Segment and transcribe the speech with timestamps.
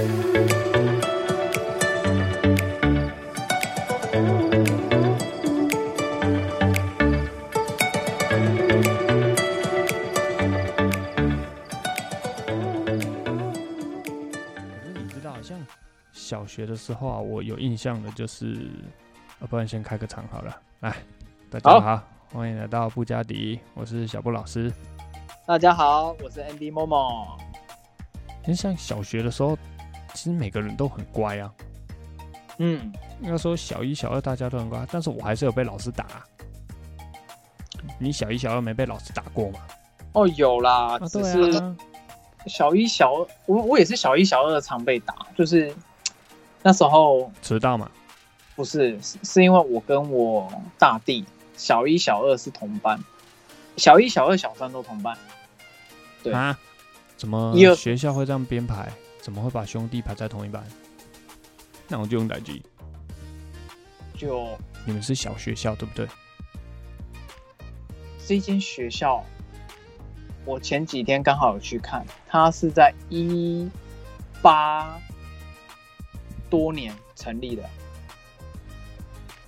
[0.00, 0.04] 你
[15.08, 15.58] 知道，像
[16.12, 18.70] 小学的时候啊，我有印象的就是，
[19.40, 20.56] 啊，不然先开个场好了。
[20.80, 20.96] 来，
[21.50, 22.02] 大家好好，
[22.32, 24.72] 欢迎来到布加迪，我是小布老师。
[25.44, 27.36] 大家好，我是 Andy Momo。
[28.54, 29.58] 像小学的时候，
[30.18, 31.48] 其实每个人都很乖啊。
[32.56, 36.26] 嗯，应该说小一、小二大家都很乖，但是我还是有被老师打啊、
[38.00, 39.60] 你小一、小二没被老师打过吗？
[40.14, 41.76] 哦，有啦，啊，只是啊，
[42.48, 45.72] 小一、小二，我我也是小一、小二常被打，就是
[46.64, 47.88] 那时候迟到嘛。
[48.56, 51.24] 不是是是因为我跟我大弟
[51.56, 52.98] 小一、小二是同班，
[53.76, 55.16] 小一、小二、小三都同班。
[56.24, 56.58] 对啊？
[57.16, 58.90] 怎么学校会这样编排？
[59.20, 60.64] 怎么会把兄弟排在同一班？
[61.88, 62.62] 那我就用代机。
[64.16, 66.06] 就你们是小学校对不对？
[68.26, 69.24] 这间学校，
[70.44, 73.68] 我前几天刚好有去看，它是在一
[74.42, 75.00] 八
[76.50, 77.62] 多年成立的，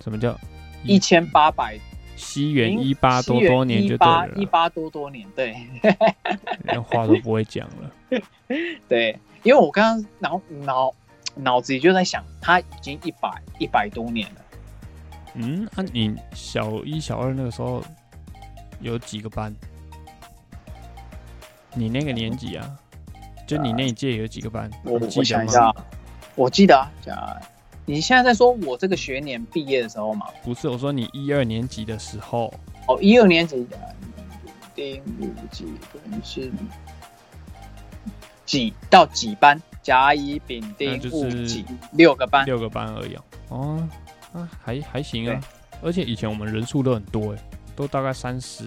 [0.03, 0.39] 什么叫
[0.83, 1.79] 一千八百
[2.15, 5.55] 西元一八多多年就对了啦，一八多多年，对
[6.63, 7.91] 连话都不会讲了。
[8.89, 10.93] 对，因为我刚刚脑脑
[11.35, 14.41] 脑子里就在想，他已经一百一百多年了，
[15.35, 17.83] 嗯，那、你小一、小二那个时候
[18.79, 19.53] 有几个班？
[21.73, 22.69] 你那个年级啊，
[23.47, 24.69] 就你那一届有几个班？
[24.83, 25.73] 我你记想一下，
[26.35, 27.41] 我记得啊，讲
[27.85, 30.27] 你现在在说我这个学年毕业的时候嘛？
[30.43, 32.53] 不是，我说你一二年级的时候，
[32.87, 33.95] 哦，一二年级的
[34.75, 36.51] 丁五几分是
[38.51, 39.61] 几到几班？
[39.81, 43.23] 甲乙丙丁戊己六个班，六个班而已哦。
[43.47, 43.89] 哦，
[44.33, 45.41] 啊，还还行啊。
[45.81, 47.43] 而且以前我们人数都很多哎，
[47.77, 48.65] 都大概三十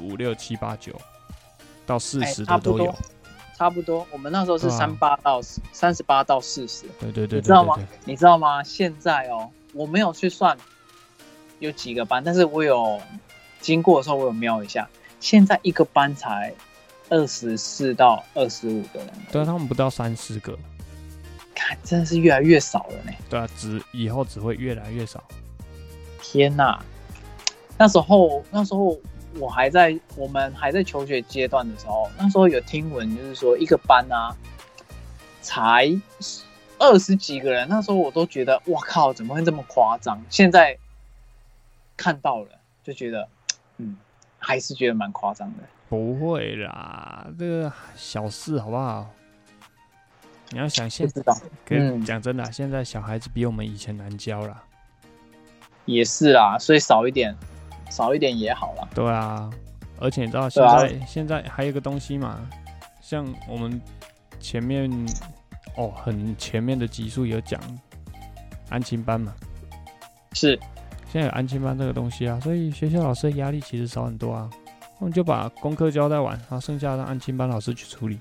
[0.00, 0.98] 五六七八九
[1.84, 2.94] 到四哎十的都有。
[3.54, 4.06] 差不多。
[4.10, 7.78] 我们那时候是三八到三十八到四十，对对对对你知道吗。
[8.06, 8.62] 你知道吗？
[8.64, 10.56] 现在哦，我没有去算
[11.58, 12.98] 有几个班，但是我有
[13.60, 14.88] 经过的时候，我有瞄一下，
[15.20, 16.54] 现在一个班才
[17.10, 20.58] 二十四到二十五个人，对啊，他们不到三十个。
[21.54, 23.12] 看真的是越来越少了呢。
[23.28, 25.22] 对啊，只以后只会越来越少。
[26.22, 26.78] 天呐，
[27.76, 28.98] 那时候那时候
[29.34, 34.36] 我还在我们还在求学阶段的时候，那时候有听闻，就是说一个班啊，
[35.42, 35.90] 才
[36.78, 40.22] 二十几个人，那时候我都觉得哇靠，怎么会这么夸张？
[40.30, 40.78] 现在
[41.96, 42.48] 看到了
[42.84, 43.28] 就觉得，
[43.78, 43.96] 嗯，
[44.38, 45.64] 还是觉得蛮夸张的。
[45.88, 49.08] 不会啦，这个小事好不好？
[50.50, 51.34] 你要想不现，知道，
[51.64, 54.62] 可嗯讲真的啊，现在小孩子比我们以前难教啦。
[55.84, 57.34] 也是啦，所以少一点，
[57.90, 58.88] 少一点也好啦。
[58.94, 59.50] 对啊，
[59.98, 62.38] 而且你知道现在、现在还有一个东西嘛，
[63.00, 63.80] 像我们
[64.38, 64.90] 前面
[65.76, 67.58] 哦很前面的集数有讲
[68.68, 69.34] 安亲班嘛，
[70.32, 70.58] 是，
[71.10, 74.50] 现在有安亲班这个东西啊，所以学校老师的压力其实少很多啊。
[74.98, 78.18] 我们就把功课交代完，然后剩下让安亲班老师去处理。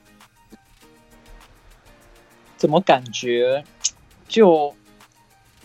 [2.56, 3.64] 怎么感觉
[4.28, 4.76] 就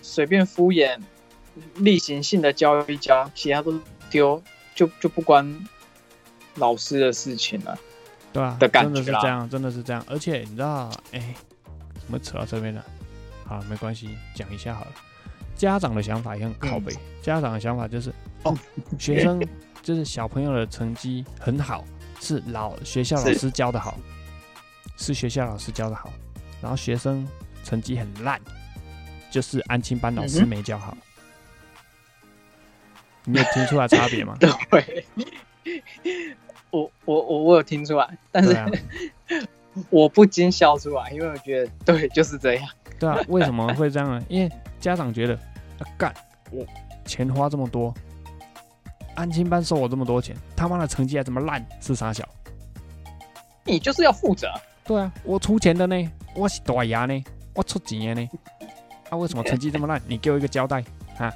[0.03, 0.99] 随便敷衍、
[1.77, 3.81] 例行性的教一教，其他都
[4.11, 4.43] 丢，
[4.75, 5.67] 就就不关
[6.57, 7.79] 老师的事情了。
[8.33, 10.05] 对啊，的感真的觉是这样，真的是这样。
[10.09, 11.35] 而且你知道，哎、
[11.95, 12.85] 怎么扯到这边了？
[13.47, 14.93] 好，没关系，讲一下好了。
[15.55, 16.93] 家长的想法也很靠背，
[17.23, 18.13] 家长的想法就是，
[18.45, 18.57] 哦，
[18.99, 19.39] 学生
[19.83, 21.85] 就是小朋友的成绩很好，
[22.21, 23.99] 是老学校老师教的好，
[24.97, 26.13] 是学校老师教的好，
[26.61, 27.27] 然后学生
[27.65, 28.41] 成绩很烂，
[29.31, 30.97] 就是安亲班老师没教好。
[33.25, 34.37] 你有听出来差别吗？
[34.41, 35.05] 对，
[36.71, 38.69] 我我我我有听出来，但是、啊，
[39.91, 42.69] 我不禁笑出来，因为我觉得对，就是这样。
[42.99, 44.25] 对啊，为什么会这样呢？
[44.29, 44.51] 因为
[44.81, 45.35] 家长觉得，
[45.79, 46.13] 啊干，
[46.51, 46.67] 我
[47.05, 47.95] 钱花这么多，
[49.15, 52.29] 安亲班收我这么多钱，他妈的成绩还这么烂，是傻小？
[53.65, 54.49] 你就是要负责，
[54.85, 57.25] 对啊，我出钱的呢，我是大牙呢，
[57.55, 58.29] 我出钱的呢，
[59.11, 60.01] 啊，为什么成绩这么烂？
[60.09, 60.83] 你给我一个交代
[61.19, 61.33] 啊！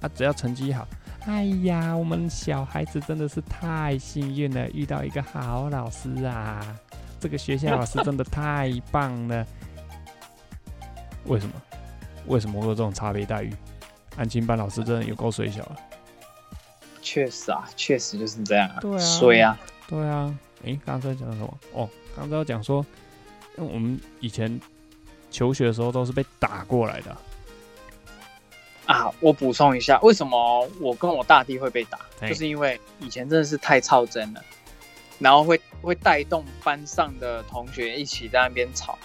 [0.00, 0.86] 啊，只要成绩好，
[1.26, 6.64] 哎呀，我们小孩子真的是太幸运了，遇到一个好老师啊！
[7.20, 9.44] 这个学校老师真的太棒了。
[11.24, 11.52] 为什么？
[12.28, 13.52] 为什么会有这种差别待遇？
[14.16, 15.76] 安亲班老师真的有够水小了。
[17.10, 18.98] 确实啊，确实就是这样啊，对啊。
[18.98, 19.58] 衰啊，
[19.88, 21.58] 对啊，诶，刚才讲什么？
[21.72, 22.84] 哦，刚才讲说，
[23.56, 24.60] 因为我们以前
[25.30, 27.10] 求学的时候都是被打过来的。
[28.84, 32.28] 啊、啊，我补充一下，为什么我跟我大弟会被打，嘿。
[32.28, 34.44] 就是因为以前真的是太操真了，
[35.18, 38.98] 然后会会带动班上的同学一起在那边吵，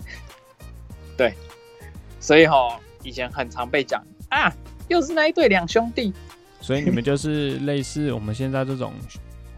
[1.16, 1.32] 对，
[2.20, 4.52] 所以哈、以前很常被讲啊，
[4.88, 6.12] 又是那一对两兄弟，
[6.66, 8.92] 所以你们就是类似我们现在这种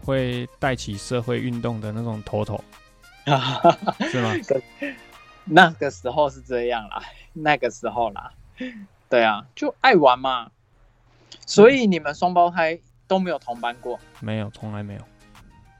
[0.05, 2.63] 会带起社会运动的那种头头，
[4.11, 4.35] 是吗？
[5.43, 7.01] 那个时候是这样啦，
[7.33, 8.31] 那个时候啦，
[9.09, 10.51] 对啊，就爱玩嘛，
[11.47, 13.99] 所以你们双胞胎都没有同班过。
[14.19, 15.01] 没有，从来没有。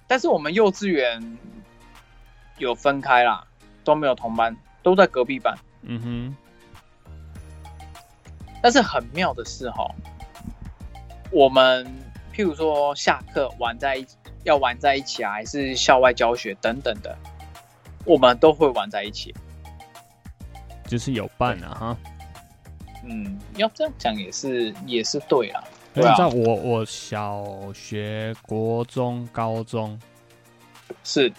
[0.08, 1.38] 但是我们幼稚园
[2.58, 3.46] 有分开啦，
[3.84, 5.56] 都没有同班，都在隔壁班。
[5.84, 6.36] 嗯哼，
[8.64, 9.86] 但是很妙的是哈，
[11.31, 11.86] 我们
[12.34, 17.16] 譬如说下课玩在一起要玩在一起啊，还是校外教学等等的，
[18.06, 19.34] 我们都会玩在一起。
[20.88, 21.98] 就是有伴啊哈。
[23.06, 25.64] 嗯，要这样讲也是也是对啦。
[25.94, 30.00] 你对啊知道我我小学、国中、高中
[31.04, 31.31] 是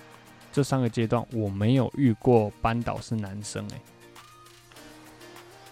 [0.53, 3.81] 这三个阶段，我没有遇过班导是男生哎、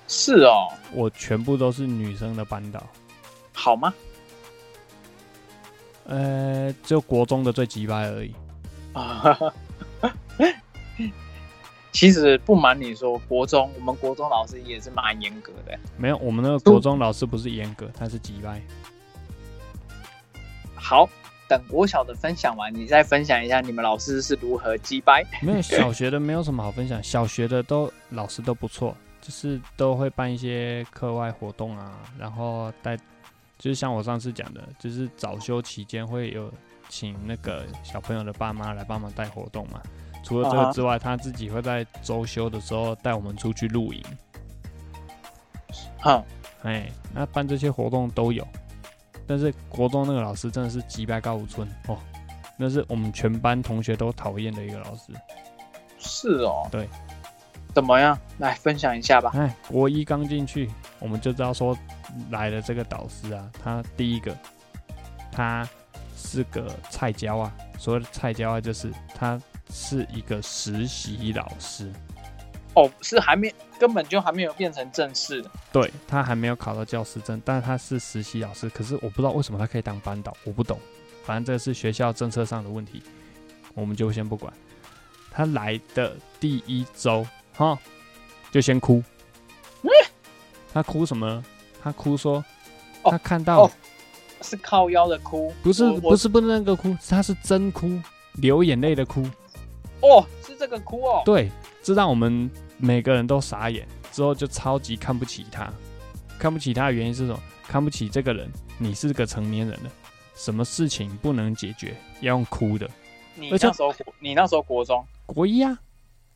[0.06, 2.84] 是哦，我全部都是女生的班导。
[3.52, 3.92] 好吗？
[6.08, 8.34] 呃，就国中的最鸡掰而已。
[8.94, 9.38] 啊，
[11.92, 15.78] 其实不瞒你说，国中我们国中老师也是蛮严格的。
[15.96, 18.60] 没有，我们那个国中老师不是严格，他是鸡掰。
[20.74, 21.08] 好，
[21.46, 25.22] 等国小的分享完，你再分享一下你们老师是如何击败。
[25.42, 32.96] 没有小学的没有什么好分享， 小学的都老师都不错，就是都会办一些课外活动啊，然后带，
[33.58, 36.52] 就是像我上次讲的，就是早休期间会有
[36.88, 39.82] 请那个小朋友的爸妈来帮忙带活动嘛。
[40.24, 44.02] 除了这个之外，他自己会在周休的时候带我们出去露营，
[46.00, 46.22] 哼，
[46.62, 48.46] 哎，那办这些活动都有。
[49.26, 51.98] 但是国中那个老师真的是击败高五村哦，
[52.58, 55.12] 那是我们全班同学都讨厌的一个老师。
[55.98, 56.88] 是哦，对，
[57.74, 58.18] 怎么样？
[58.38, 59.30] 来分享一下吧。
[59.34, 61.76] 哎，国一刚进去，我们就知道说
[62.30, 64.36] 来的这个导师啊，他第一个，
[65.30, 65.68] 他
[66.16, 67.52] 是个菜椒啊。
[67.78, 69.40] 所谓的菜椒啊，就是他
[69.70, 71.92] 是一个实习老师，
[72.74, 75.50] 哦，是还没，根本就还没有变成正式的。
[75.72, 78.68] 对他还没有考到教师证，但是他是实习老师。
[78.68, 80.80] 可是我不知道为什么他可以当班导，我不懂。
[81.24, 83.02] 反正这是学校政策上的问题，
[83.74, 84.52] 我们就先不管。
[85.30, 87.24] 他来的第一周，
[87.54, 87.78] 哈，
[88.50, 89.00] 就先哭。
[90.72, 91.44] 他哭什么呢？
[91.82, 92.44] 他哭说，
[93.02, 93.70] 哦他看到、哦
[94.40, 98.00] 是靠腰的哭，不是不是不是那个哭，他是真哭，
[98.34, 99.28] 流眼泪的哭。
[100.00, 101.22] 哦，是这个哭哦。
[101.24, 101.50] 对，
[101.82, 105.68] 这让我们每个人都傻眼，之后就超级看不起他。
[106.38, 107.42] 看不起他的原因是什么？
[107.66, 108.48] 看不起这个人，
[108.78, 109.90] 你是个成年人了，
[110.36, 112.88] 什么事情不能解决，要用哭的。
[113.34, 115.76] 你那时候国，你那时候国中国一啊，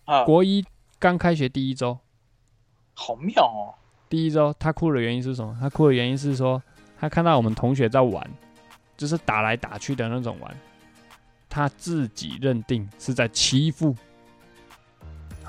[0.06, 0.64] 啊，国一
[0.98, 1.96] 刚开学第一周，
[2.94, 3.78] 好妙哦。
[4.12, 5.56] 第一周他哭的原因是什么？
[5.58, 6.62] 他哭的原因是说，
[7.00, 8.22] 他看到我们同学在玩，
[8.94, 10.54] 就是打来打去的那种玩，
[11.48, 13.96] 他自己认定是在欺负，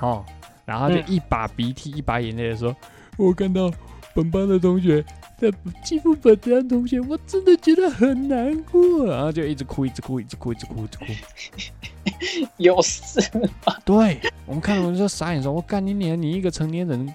[0.00, 0.24] 哦，
[0.64, 2.74] 然后就嗯一把鼻涕一把眼泪的说
[3.18, 3.70] ：“我看到
[4.14, 5.04] 本班的同学
[5.36, 5.52] 在
[5.84, 11.04] 欺负本班同学，我真的觉得很难过。”然后就一直哭，一直哭，一直哭，一直哭，一直哭。
[12.56, 13.20] 有事
[13.84, 16.18] 对我们看了我们就傻眼说：“我干你娘！
[16.18, 17.14] 你一个成年人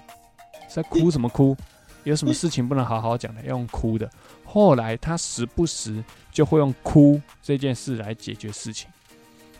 [0.74, 1.56] 在哭什么哭？
[2.04, 4.10] 有什么事情不能好好讲的，要用哭的。”
[4.44, 8.88] 后来他时不时就会用哭这件事来解决事情。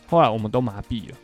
[0.06, 1.16] 后来我们都麻痹了。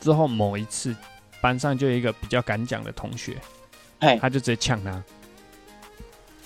[0.00, 0.94] 之后某一次，
[1.40, 3.36] 班上就有一个比较敢讲的同学，
[3.98, 5.02] 哎，他就直接呛他，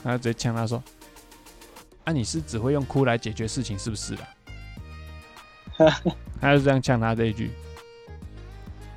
[0.03, 0.83] 他就直接呛他说
[2.05, 4.29] ：“啊，你是只会用哭来解决事情是不是啊？”
[6.41, 7.51] 他就这样呛他这一句。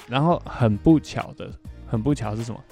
[0.08, 1.52] 然后很不巧的，
[1.88, 2.64] 很不巧是什么？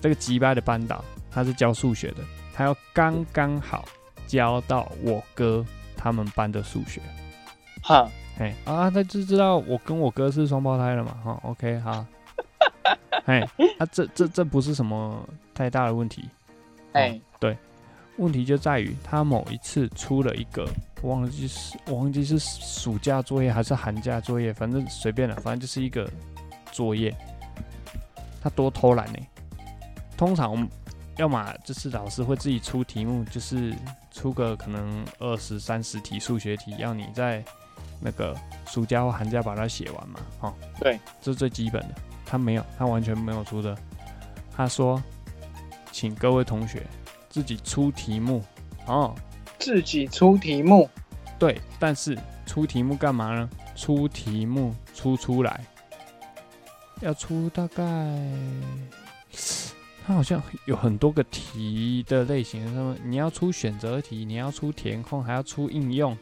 [0.00, 2.22] 这个吉拜的班导他是教数学的，
[2.54, 3.84] 他要刚刚好
[4.26, 5.64] 教到我哥
[5.96, 7.00] 他们班的数学。
[7.82, 12.04] 哈，哎啊，他就知道我跟我哥是双胞胎了嘛，哈，OK，好，
[13.26, 13.40] 哎，
[13.78, 16.28] 啊，这这这不是什么太大的问题，
[16.92, 17.56] 哎，对。
[18.16, 20.68] 问题就在于他某一次出了一个，
[21.02, 26.10] 我忘记是我忘记是暑假作业还是寒假作业，反正随便了，反正就是一个
[26.72, 27.14] 作业，
[28.42, 29.18] 他多偷懒呢。
[30.18, 30.68] 通常
[31.16, 33.72] 要么就是老师会自己出题目，就是
[34.10, 37.42] 出个可能二十三十题数学题，要你在
[38.00, 41.94] 那个暑假或寒假把它写完嘛，哈、对，这是最基本的。
[42.26, 43.78] 他没有，他完全没有出的。
[44.54, 45.02] 他说，
[45.92, 46.84] 请各位同学
[47.30, 48.44] 自己出题目
[48.86, 49.14] 哦。
[49.58, 50.88] 自己出题目，
[51.38, 53.48] 对，但是出题目干嘛呢？
[53.74, 55.64] 出题目出出来，
[57.00, 57.84] 要出大概，
[60.08, 66.16] 它好像有很多个题的类型，什么你要出选择题，你要出填空，还要出应用，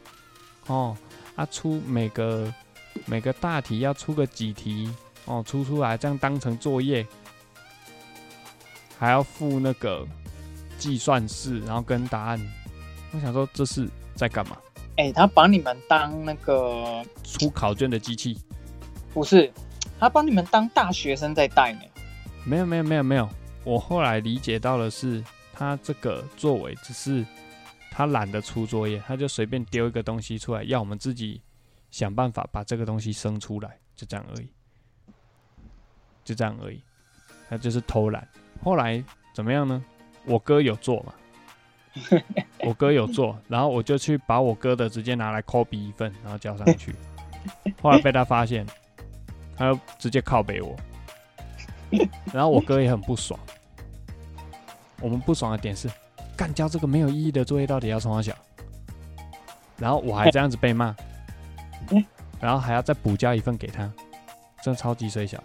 [0.65, 0.93] 哦，
[1.37, 2.53] 啊，出每个
[3.05, 7.07] 每个大题要出个几题，哦，出出来这样当成作业，
[8.99, 10.05] 还要附那个
[10.77, 12.41] 计算式，然后跟答案。
[13.13, 14.57] 我想说这是在干嘛？
[14.97, 18.37] 哎、他把你们当那个出考卷的机器？
[19.13, 19.49] 不是，
[19.97, 21.79] 他把你们当大学生在带呢。
[22.43, 23.29] 没有没有没有没有，
[23.67, 25.21] 我后来理解到的是，
[25.51, 27.25] 他这个作为只是
[27.91, 31.41] 他懒得出作业，他就随便丢一个东西出来，要我们自己
[31.91, 34.47] 想办法把这个东西生出来，就这样而已，
[36.23, 36.81] 就这样而已，
[37.49, 38.25] 他就是偷懒。
[38.63, 39.83] 后来怎么样呢？
[40.23, 41.13] 我哥有做嘛，
[42.63, 46.95] 我哥有做，然后我就去把我哥的直接拿来 copy 一份，然后交上去。
[47.83, 48.65] 后来被他发现，
[49.57, 50.73] 他就直接靠北我，
[52.31, 53.37] 然后我哥也很不爽。
[55.01, 55.89] 我们不爽的点是，
[56.35, 58.33] 干交这个没有意义的作业到底要从哪小？
[59.77, 60.95] 然后我还这样子被骂，
[62.39, 63.91] 然后还要再补交一份给他，
[64.63, 65.41] 真的超级水小。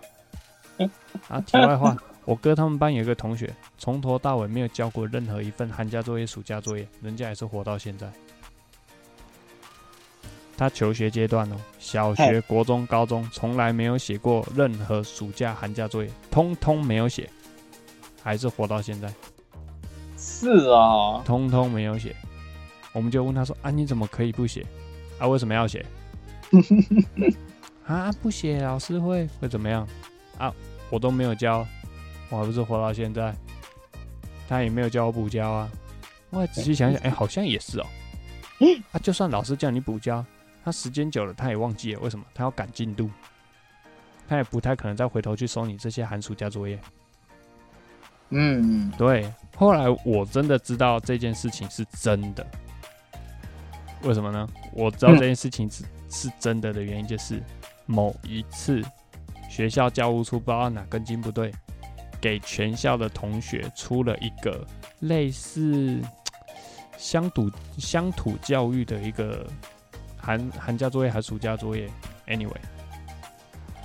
[1.29, 8.11] 啊，题外话，我哥他们班有一个同学，从头到尾没有交过任何一份寒假作业、暑假作业，人家也是活到现在。
[10.57, 17.29] 他求学阶段哦，小学、国中、高中从来没有写过任何暑假、寒假作业，通通没有写，
[18.23, 19.13] 还是活到现在，
[20.43, 22.17] 是啊，通通没有写。
[22.93, 24.67] 我们就问他说：“啊，你怎么可以不写？
[25.21, 25.87] 啊，为什么要写？
[27.87, 29.87] 啊，不写老师会会怎么样？
[30.39, 30.53] 啊，
[30.91, 31.65] 我都没有教，
[32.29, 33.33] 我还不是活到现在？
[34.49, 35.71] 他也没有叫我补交啊。
[36.31, 37.87] 我还仔细想想，哎、好像也是哦。
[38.91, 40.25] 啊，就算老师叫你补交，
[40.65, 42.25] 他时间久了他也忘记了，为什么？
[42.35, 43.09] 他要赶进度，
[44.29, 46.77] 他也不太可能再回头去收你这些寒暑假作业。
[48.31, 52.45] 嗯，对，后来我真的知道这件事情是真的。
[54.03, 54.49] 为什么呢？
[54.73, 57.41] 我知道这件事情是、是真的的原因，就是
[57.87, 58.83] 某一次
[59.49, 61.53] 学校教务处不知道哪根筋不对，
[62.21, 64.67] 给全校的同学出了一个
[65.01, 66.01] 类似
[66.99, 69.47] 乡土乡土教育的一个
[70.17, 71.89] 寒寒假作业还是暑假作业
[72.27, 72.51] ，anyway，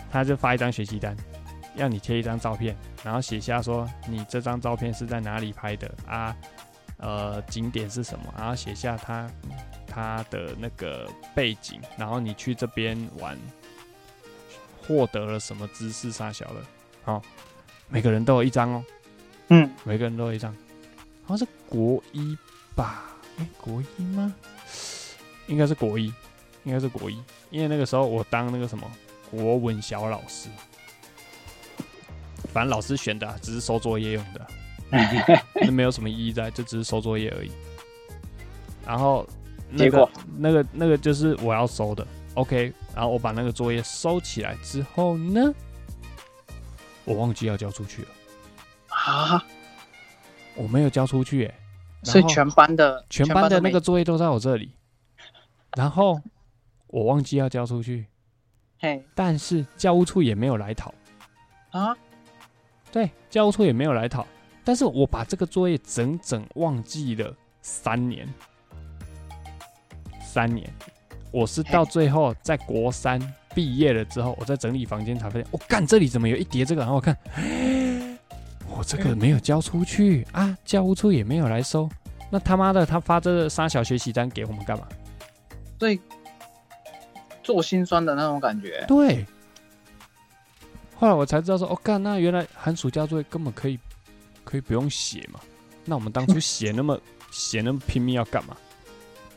[0.10, 1.16] 他就发一张学习单，
[1.78, 6.36] 要你贴一张照片，然后写下说你这张照片是在哪里拍的啊，
[6.98, 9.32] 呃，景点是什么，然后写下他
[9.88, 13.38] 他的那个背景，然后你去这边玩
[14.86, 16.62] 获得了什么知识啥小的，
[17.04, 17.22] 好、
[17.88, 18.84] 每个人都有一张哦，
[19.50, 20.52] 嗯，每个人都有一张，
[21.24, 22.38] 好像是国一
[22.76, 23.04] 吧？
[23.38, 24.34] 哎、国一吗？
[25.46, 26.12] 应该是国一，
[26.64, 28.90] 应该是国一，因为那个时候我当那个什么
[29.30, 30.50] 国文小老师，
[32.54, 37.52] 反正老师选的啊、只是收作业用的啊， 那没有什么意义在，就只是收作业而已。
[38.86, 39.28] 然后
[39.70, 42.74] 那个那个那个就是我要收的，OK。
[42.96, 45.54] 然后我把那个作业收起来之后呢，
[47.04, 48.08] 我忘记要交出去了，
[48.88, 49.46] 啊，
[50.56, 51.54] 我没有交出去、欸，
[52.04, 54.72] 所以全班的全班的那个作业都在我这里，
[55.76, 56.20] 然后
[56.88, 58.08] 我忘记要交出去，
[58.80, 59.06] 嘿。
[59.14, 60.92] 但是教务处也没有来讨，
[61.70, 61.96] 啊，
[62.92, 64.26] 对，教务处也没有来讨，
[64.64, 68.28] 但是我把这个作业整整忘记了三年，
[70.26, 70.68] 三年，
[71.32, 73.20] 我是到最后在国三
[73.54, 76.82] 毕业了之后，我在整理房间才发现，我、干这里怎么有一叠这个？
[76.82, 77.18] 然后我看，
[78.70, 81.90] 我这个没有交出去啊，教务处也没有来收，
[82.30, 84.88] 那他妈的他发这个三小学习单给我们干嘛？
[85.80, 86.00] 所以
[87.44, 88.84] 做心酸的那种感觉。
[88.88, 89.26] 对，
[91.00, 93.78] 后来我才知道说，哦，干，那原来寒暑假作业根本可以
[94.44, 95.40] 可以不用写嘛。
[95.86, 97.00] 那我们当初写那么
[97.32, 98.58] 写那么拼命要干嘛？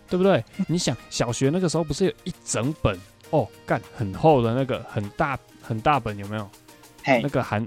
[0.08, 0.42] 对不对？
[0.66, 2.98] 你想小学那个时候不是有一整本
[3.30, 6.50] 哦，干很厚的那个很大很大本有没有？
[7.04, 7.66] 嘿那，个寒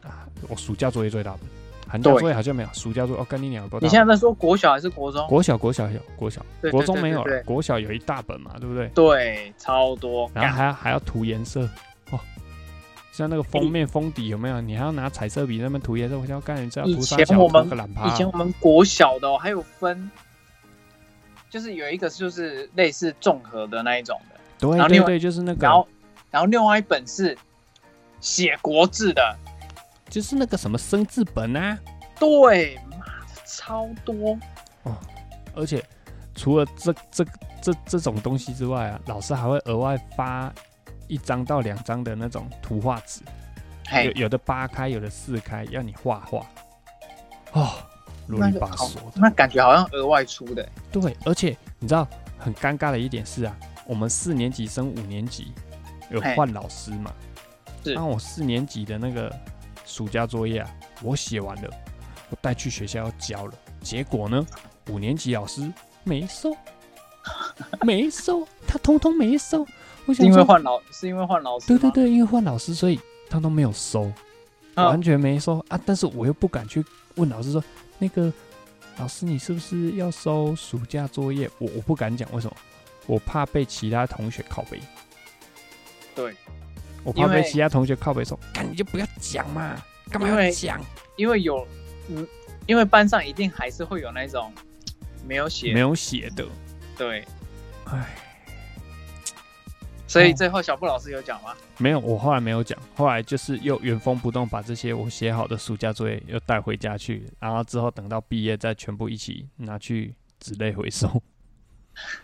[0.49, 1.41] 我暑假作业最大本，
[1.87, 3.79] 寒假作业好像没有，暑假作业哦，干你两个？
[3.79, 5.25] 你现在在说国小还是国中？
[5.27, 8.87] 国小国小有国小，对国中没有了，国小有一大本嘛，对不对？
[8.89, 10.29] 对，超多。
[10.33, 11.69] 然后还要还要涂颜色哦，
[13.13, 14.59] 像那个封面封底有没有？
[14.59, 20.09] 你还要拿彩色笔在那边涂颜色，我想要干，你知道以涂三小涂前我们个懒趴以前我们国小的、哦、还有分，
[21.47, 25.61] 就是有一个就是类似综合的那一种的，对然后另外对对，就是那个。
[25.61, 25.87] 然后
[26.31, 27.37] 然后另外一本是
[28.19, 29.37] 写国字的，
[30.09, 31.77] 就是那个什么生字本啊，
[32.19, 34.35] 对，妈的超多。
[34.81, 34.97] 哦。
[35.55, 35.83] 而且
[36.33, 37.23] 除了这这
[37.61, 40.51] 这这种东西之外啊，老师还会额外发
[41.13, 43.21] 一张到两张的那种图画纸，
[44.03, 46.43] 有，有的八开，有的四开，要你画画。
[47.51, 47.69] 哦，
[48.25, 49.11] 啰里那个好吧嗦的。
[49.17, 50.67] 那感觉好像额外出的。
[50.91, 52.07] 对，而且你知道
[52.39, 53.55] 很尴尬的一点是啊，
[53.85, 55.53] 我们四年级升五年级
[56.09, 57.13] 有换老师嘛，
[57.83, 59.31] 是那我四年级的那个
[59.85, 60.69] 暑假作业啊，
[61.03, 61.69] 我写完了，
[62.31, 64.43] 我带去学校要交了，结果呢，
[64.89, 65.71] 五年级老师
[66.03, 66.57] 没收，
[67.81, 69.63] 没收，他通通没收。
[70.19, 71.67] 因为，换老，是因为换老师。
[71.67, 74.05] 对对对，因为换老师，所以他都没有收。
[74.05, 74.13] 嗯
[74.75, 75.79] 完全没收啊！
[75.85, 76.83] 但是我又不敢去
[77.13, 77.63] 问老师说，
[77.99, 78.33] 那个
[78.97, 81.47] 老师你是不是要收暑假作业？
[81.59, 82.57] 我我不敢讲，为什么？
[83.05, 84.79] 我怕被其他同学拷贝，
[86.15, 86.33] 对，
[87.03, 89.79] 我怕被其他同学拷贝说，干你就不要讲嘛，
[90.09, 90.81] 干嘛要讲？
[91.17, 91.67] 因为有，
[92.09, 92.27] 嗯，
[92.65, 94.51] 因为班上一定还是会有那种
[95.23, 96.43] 没有写，没有写的，
[96.97, 97.23] 对，
[97.85, 98.07] 唉，
[100.13, 101.53] 所以哦最后小布老师有讲吗？
[101.79, 111.21] 没有，我后来没有讲，后来就是又原封不动把这些我写好的暑假作业又带回家去，然后之后等到毕业再全部一起拿去纸类回收。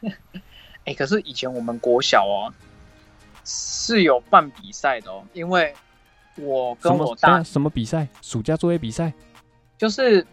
[0.85, 2.53] 哎、可是以前我们国小哦
[3.43, 5.73] 是有办比赛的哦，因为
[6.35, 8.07] 我跟我大啊什么比赛？
[8.21, 9.11] 暑假作业比赛？
[9.77, 10.25] 就是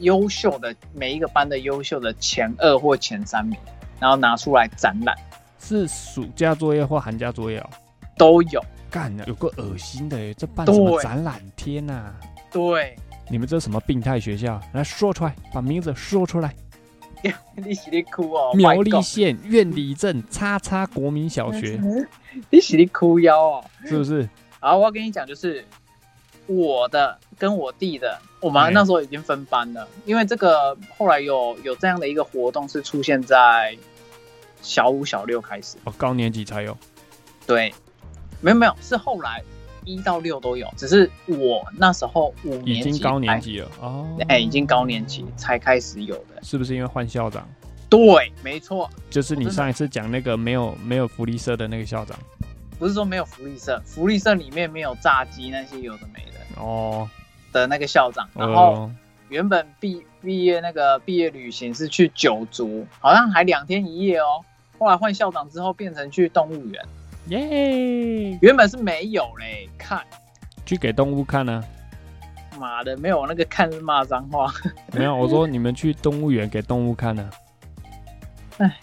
[0.00, 3.58] 优秀的每一个班的优秀的前二或前三名，
[4.00, 5.16] 然后拿出来展览
[5.66, 7.70] 是暑假作业或寒假作业哦？
[8.16, 8.64] 都有。
[8.88, 10.32] 干了，有个恶心的耶！
[10.34, 11.40] 这办什么展览？
[11.56, 12.14] 天哪、
[12.52, 12.96] 对，
[13.28, 14.60] 你们这什么病态学校？
[14.72, 16.54] 来说出来，把名字说出来。
[17.56, 21.80] 你是你哭哦，苗栗县苑里镇叉叉国民小学，
[22.48, 23.64] 你是你哭腰哦。
[23.84, 24.26] 是不是？
[24.60, 25.64] 好，我要跟你讲，就是
[26.46, 33.76] 我的跟我弟的，我们哎那时候已经分班了，因为这个后来有有这样的一个活动是出现在
[34.62, 36.76] 小五、小六开始，哦，高年级才有。
[37.46, 37.72] 对，
[38.40, 39.42] 没有没有，是后来
[39.84, 44.06] 一到六都有，只是我那时候五已年级经高年，级了哦。
[44.28, 47.48] 哎、已经高年级才开始有的，是不是因为换校长？
[47.88, 52.18] 对，没错，就是你上一次讲那个没有没有福利社的那个校长
[52.78, 57.08] 不是说没有福利社，福利社里面没有炸鸡那些有的没的哦。
[57.52, 58.90] 的那个校长，然后。
[59.28, 64.44] 呃原本毕毕业那个毕业旅行是去九族，好像还两天一夜哦。
[64.78, 66.84] 后来换校长之后变成去动物园，
[67.28, 69.68] 耶，原本是没有嘞。
[69.78, 70.02] 看
[70.64, 71.64] 去给动物看呢、
[72.58, 74.52] 妈的，没有那个看是骂脏话。
[74.92, 77.30] 没有， 我说你们去动物园给动物看呢、
[78.58, 78.78] 哎，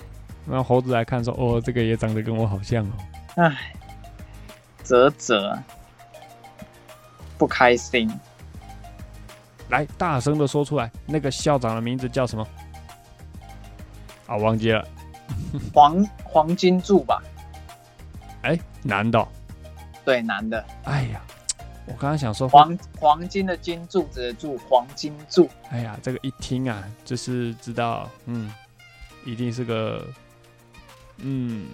[0.47, 2.91] 然后猴子来看说：“哦，这个也长得跟我好像哦。
[3.35, 3.73] 哎，
[4.83, 5.57] 啧啧，
[7.37, 8.09] 不开心。”
[9.73, 12.47] 来，大声的说出来，那个校长的名字叫什么？
[14.27, 14.87] 啊，忘记了。
[15.73, 17.23] 黄黄金柱吧？
[18.43, 19.27] 哎，男的哦、
[20.05, 21.19] 对，男的，哎呀，
[21.87, 25.49] 我刚刚想说，黄黄金的金柱子的柱，黄金柱。
[25.71, 28.53] 哎呀，这个一听啊，就是知道，嗯，
[29.25, 30.05] 一定是个，
[31.17, 31.65] 嗯，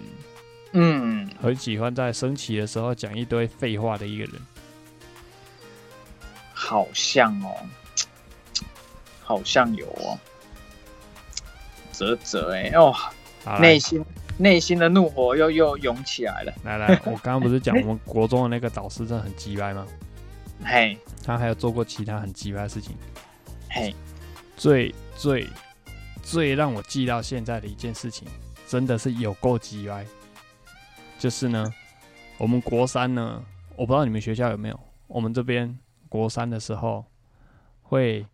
[0.72, 4.40] 嗯，很喜欢在升旗的时候讲一堆废话的一个人。
[6.54, 7.56] 好像哦，
[9.30, 10.18] 好像有哦。
[11.92, 12.92] 啧啧，哎哦，
[13.60, 14.04] 内心
[14.36, 16.52] 内心的怒火又又涌起来了。
[16.64, 19.86] 来来，我刚刚不是讲 我们国中的那个导师真的很鸡掰吗？
[20.64, 22.96] 嘿，他还有做过其他很鸡掰的事情。
[23.70, 23.94] 嘿，
[24.56, 25.46] 最最
[26.24, 28.26] 最让我记到现在的一件事情，
[28.66, 30.04] 真的是有够鸡歪。
[31.20, 31.72] 就是呢，
[32.36, 33.40] 我们国三呢，
[33.76, 37.04] 我不知道你们学校有没有，我们这边国三的时候，
[37.82, 38.26] 会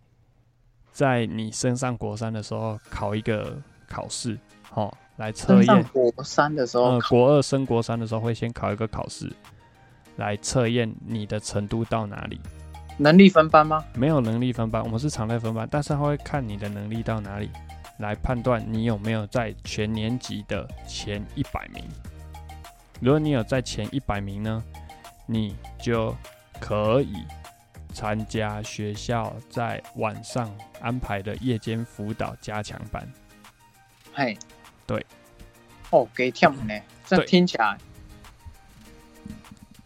[0.96, 3.54] 在你升上国三的时候考一个
[3.87, 4.38] 考试，
[4.72, 5.85] 哦，来测验。
[5.92, 9.30] 国三的时候呃，国二升国三的时候会先考一个考试，
[10.16, 12.40] 来测验你的程度到哪里。
[12.96, 13.85] 能力分班吗？
[13.92, 17.50] 没有能力分班，我们是常态分班，但是他会看你的能力到哪里，
[17.98, 21.85] 来判断你有没有在全年级的前一百名。
[23.00, 24.64] 如果你有在前一百名呢，
[25.26, 26.16] 你就
[26.59, 27.16] 可以
[27.96, 33.11] 参加学校在晚上安排的夜间辅导加强班。
[34.12, 34.37] 嘿，
[34.87, 35.02] 对，
[35.88, 37.78] 哦，给跳呢，这听起来，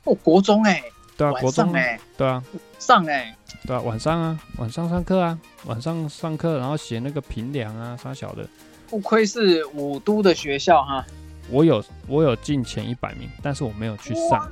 [0.03, 0.83] 哦，国中哎，
[1.17, 2.43] 对啊，晚国中哎，对啊，
[2.81, 3.33] 上哎，
[3.65, 8.45] 对啊，晚上啊，晚上上课啊，晚上上课，然后写那个评量啊，啥小的。
[8.89, 11.07] 不愧是五都的学校哈。
[11.49, 14.51] 我有我有进前一百名，但是我没有去上。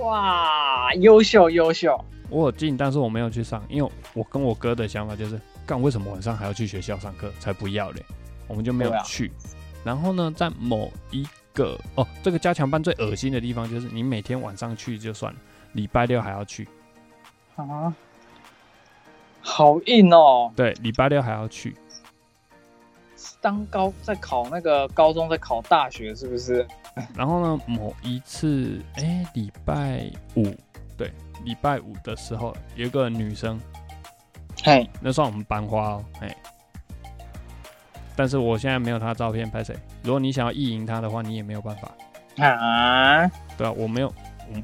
[0.00, 7.32] 哇，优秀优秀，我有进，但是我没有去上，因为我跟我哥的想法就是，干为什么晚上还要去学校上课？
[7.38, 8.04] 才不要嘞！
[8.46, 9.32] 我们就没有去。
[9.84, 15.38] 然后呢，在某一个哦，这个加强班最恶心的地方就是，你每天晚上去就算了，
[15.72, 16.68] 礼拜六还要去。
[17.56, 17.94] 啊，
[19.40, 20.52] 好硬哦！
[20.54, 21.74] 对，礼拜六还要去。
[23.40, 26.66] 当高在考那个高中，在考大学，是不是？
[27.14, 30.54] 然后呢，某一次，哎，礼拜五，
[30.96, 31.12] 对，
[31.44, 33.60] 礼拜五的时候，有一个女生，
[34.62, 36.34] 嘿，那算我们班花哦，哎。
[38.18, 39.76] 但是我现在没有她的照片拍谁？
[40.02, 41.92] 如果你想要意淫她的话，你也没有办法。
[42.42, 43.26] 啊，
[43.58, 44.12] 对啊，我没有，
[44.48, 44.62] 我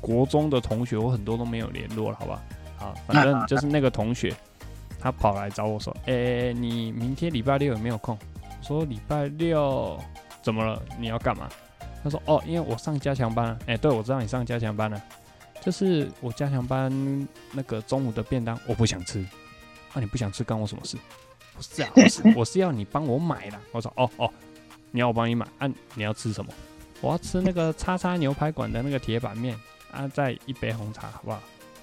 [0.00, 2.42] 国中的同学，我很多都没有联络了，好吧？
[2.76, 4.34] 好，反正就是那个同学，
[4.98, 8.18] 他跑来找我说：“哎、你明天礼拜六有没有空？”
[8.62, 9.96] 说：“礼拜六
[10.42, 10.82] 怎么了？
[10.98, 11.48] 你要干嘛？”
[12.04, 15.00] 他说：“哦，因为我上加强班了。”哎，对，我知道你上加强班了，
[15.60, 19.24] 就是我加强班那个中午的便当我不想吃，
[19.94, 20.96] 那、你不想吃干我什么事？
[21.54, 23.60] 不是啊，我是我是要你帮我买啦。
[23.70, 24.30] 我说：“哦哦，
[24.90, 26.52] 你要我帮你买，啊，你要吃什么？”
[27.00, 29.56] 我要吃那个叉叉牛排馆的那个铁板面
[29.90, 31.40] 啊，再一杯红茶，好不好？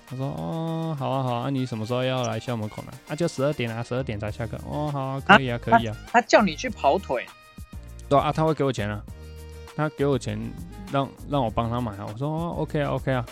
[0.07, 2.91] 他说哦，好啊好啊，啊你什么时候要来校门口呢？
[3.07, 4.57] 啊，就十二点啊，十二点才下课。
[4.65, 5.95] 哦，好啊，可以啊，可以啊。
[6.07, 7.25] 他叫你去跑腿，
[8.09, 9.03] 对啊，他会给我钱啊，
[9.75, 10.39] 他给我钱
[10.91, 12.07] 让让我帮他买啊。
[12.11, 13.25] 我说哦，OK 啊，OK 啊，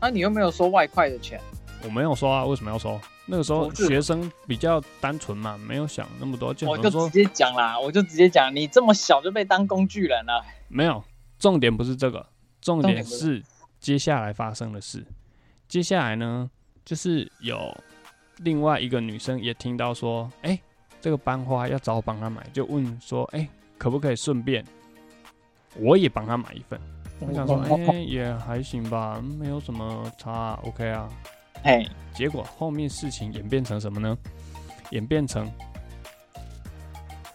[0.00, 1.40] 那、你又没有收外快的钱，
[1.82, 2.98] 我没有收啊，为什么要收？
[3.26, 10.44] 那个时候学生比较单纯嘛，没有想那么多，就我就直接讲啦，我就直接讲，你这么小就被当工具人了。
[10.68, 11.02] 没有，
[11.38, 12.26] 重点不是这个，
[12.60, 13.42] 重点是
[13.80, 15.06] 接下来发生的事。
[15.68, 16.50] 接下来呢，
[16.84, 17.74] 就是有
[18.38, 20.60] 另外一个女生也听到说，哎、
[21.00, 24.64] 这个班花要找我帮她买，就问说，哎、可不可以顺便
[25.76, 26.80] 我也帮他买一份？
[27.20, 31.08] 我想说，哎、也还行吧，没有什么差、啊、，OK 啊。
[31.62, 34.16] 嘿，结果后面事情演变成什么呢？
[34.90, 35.50] 演变成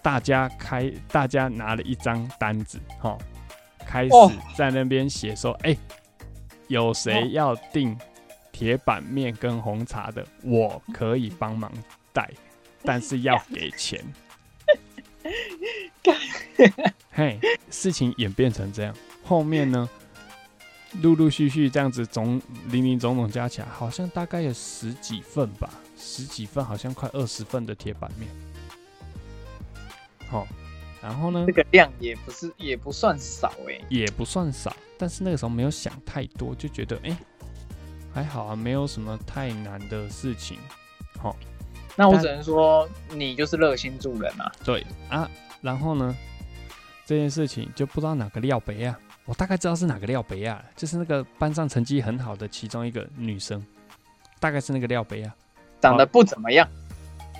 [0.01, 3.17] 大家开，大家拿了一张单子，哈，
[3.85, 5.75] 开始哦在那边写说，哎、
[6.67, 7.97] 有谁要订
[8.51, 11.71] 铁板面跟红茶的，我可以帮忙
[12.13, 12.29] 带，
[12.83, 14.03] 但是要给钱。
[17.11, 19.87] 嘿，事情演变成这样，后面呢，
[21.01, 28.29] 陆陆续续这样子总零零总总加起来，好像大概有十几份吧，十几份，好像快二十份的铁板面。
[30.29, 30.47] 好、
[31.01, 37.17] 然后呢这，个量也不是也不算少哎、也不算少，但是那个时候没有想太多，就觉得哎、
[38.13, 40.59] 还好啊，没有什么太难的事情。
[41.17, 41.35] 好、
[41.95, 44.51] 但那我只能说你就是热心助人啊。
[44.63, 45.29] 对啊，
[45.61, 46.15] 然后呢，
[47.05, 53.65] 这件事情就不知道哪个廖北啊，我大概知道是哪个廖北啊，就是那个班上成绩很好的其中一个女生，
[54.39, 55.35] 大概是那个廖北啊。
[55.81, 56.67] 长得不怎么样，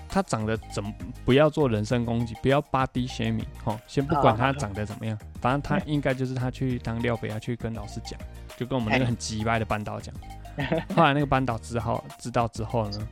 [0.08, 0.94] 她长得怎么
[1.26, 8.20] 不要做人身攻击，不要 body shaming 哦，先不管她长得怎么样，反正她应该就是她去当廖北啊，去跟老师讲，
[8.56, 10.14] 就跟我们那个很急掰的班导讲。
[10.96, 13.08] 后来那个班导知道知道之后呢，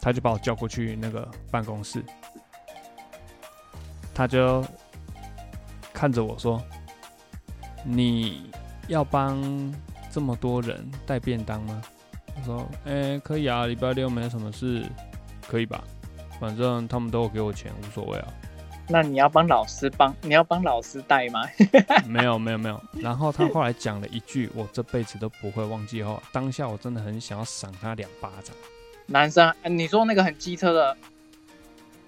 [0.00, 2.04] 他就把我叫过去那个办公室，
[4.14, 4.64] 他就
[5.92, 6.62] 看着我说
[7.84, 8.50] ：“你
[8.88, 9.42] 要帮
[10.10, 11.82] 这么多人带便当吗？”
[12.36, 14.84] 我说：“哎、可以啊，礼拜六没什么事，
[15.46, 15.82] 可以吧？
[16.40, 18.28] 反正他们都有给我钱，无所谓啊。
[18.88, 21.42] 那你要帮老师帮，你要帮老师带吗？
[22.04, 22.82] 没有，没有，没有。
[22.94, 28.54] 然后他后来讲了一句我这辈子都不会忘记的话，当下我真的很想要赏他两巴掌。
[29.06, 30.96] 男生，呃你说那个很机车的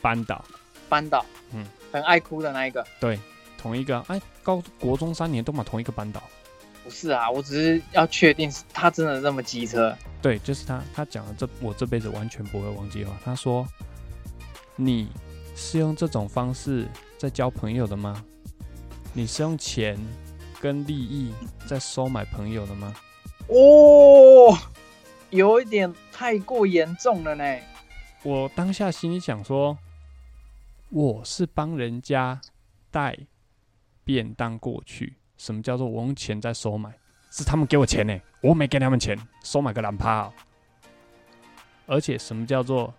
[0.03, 0.45] 班导，
[0.89, 3.17] 班导，嗯，很爱哭的那一个，对，
[3.57, 6.21] 同一个，哎，高国中三年都嘛同一个班导。
[6.83, 9.97] 不是啊，我只是要确定是他真的这么机车。
[10.21, 13.17] 对，就是他，他讲了这我这辈子完全不会忘记的话。
[13.25, 13.65] 他说
[14.75, 15.09] ：“你
[15.55, 18.25] 是用这种方式在交朋友的吗？
[19.13, 19.97] 你是用钱
[20.61, 21.33] 跟利益
[21.65, 22.93] 在收买朋友的吗
[23.47, 24.59] 哦，
[25.31, 27.45] 有一点太过严重了呢。？”
[28.25, 29.79] 我当下心里想说
[30.95, 32.41] ：“我是帮人家
[32.89, 33.19] 带
[34.05, 36.89] 便当过去，什么叫做我用钱在收买？
[37.33, 40.33] 是他们给我钱呢、我没给他们钱，收买个懒趴、哦。
[41.87, 42.95] 而且什么叫做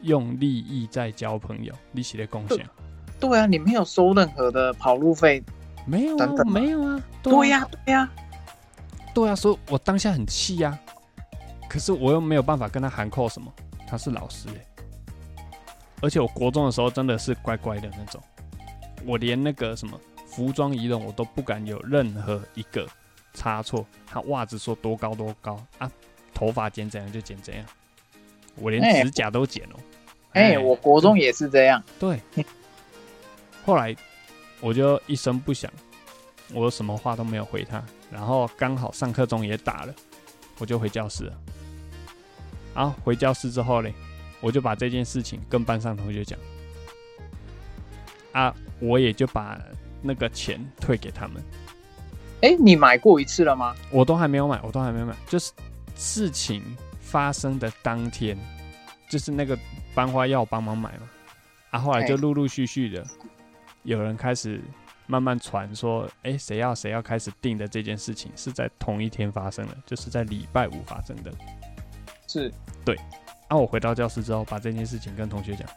[0.00, 1.74] 用利益在交朋友？
[1.92, 2.66] 利息的贡献
[3.20, 5.44] 对啊，你没有收任何的跑路费。
[5.84, 8.12] 没有啊等，等没有啊，对呀、呀、对呀、
[9.14, 10.78] 对啊，所以我当下很气呀、
[11.68, 13.52] 可是我又没有办法跟他喊扣什么，
[13.86, 14.73] 他是老师哎、
[16.00, 18.22] 而且我国中的时候真的是乖乖的那种，
[19.04, 22.86] 我连那个什么服装仪容我都不敢有任何一个
[23.32, 25.90] 差错，他袜子说多高多高啊，
[26.32, 27.64] 头发剪怎样就剪怎样，
[28.56, 29.76] 我连哎指甲都剪哦。
[30.32, 31.82] 哎、我国中也是这样。
[31.98, 32.20] 对，
[33.64, 33.94] 后来
[34.60, 35.70] 我就一声不响，
[36.52, 39.94] 我什么话都没有回他，然后刚好上课钟也打了，
[40.58, 41.32] 我就回教室了。
[42.74, 43.94] 然后回教室之后嘞，
[44.44, 46.38] 我就把这件事情跟班上同学讲，
[48.32, 49.58] 啊，我也就把
[50.02, 51.42] 那个钱退给他们，
[52.42, 53.74] 哎、你买过一次了吗？
[53.90, 55.50] 我都还没有买，我都还没有买，就是
[55.96, 56.62] 事情
[57.00, 58.36] 发生的当天，
[59.08, 59.58] 就是那个
[59.94, 61.08] 班花要我帮忙买嘛，
[61.70, 62.18] 啊，后来就哎。
[62.18, 63.02] 陆陆续续的
[63.82, 64.60] 有人开始
[65.06, 71.32] 慢慢传说，哎、谁要谁要开始定的这件事情是在同一天发生的，就是在礼拜五发生的。
[72.28, 72.52] 是，
[73.48, 75.68] 啊，我回到教室之后，把这件事情跟同学讲，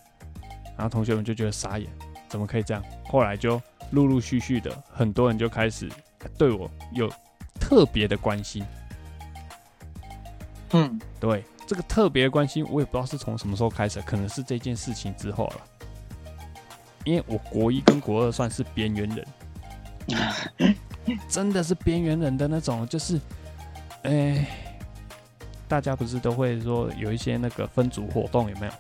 [0.78, 1.88] 然后同学们就觉得傻眼，
[2.28, 2.84] 怎么可以这样？
[3.06, 5.90] 后来就陆陆续续的，很多人就开始
[6.38, 7.12] 对我有
[7.60, 8.66] 特别的关心。
[10.72, 15.62] 嗯，对这个特别的关心，我也不知道是从什么时候开始，可能是这件事情之后了。
[17.06, 20.76] 因为我国一跟国二算是边缘人，
[21.30, 23.18] 真的是边缘人的那种，就是，
[24.04, 24.46] 哎、
[25.68, 28.72] 大家不是都会说有一些那个分组活动有没有？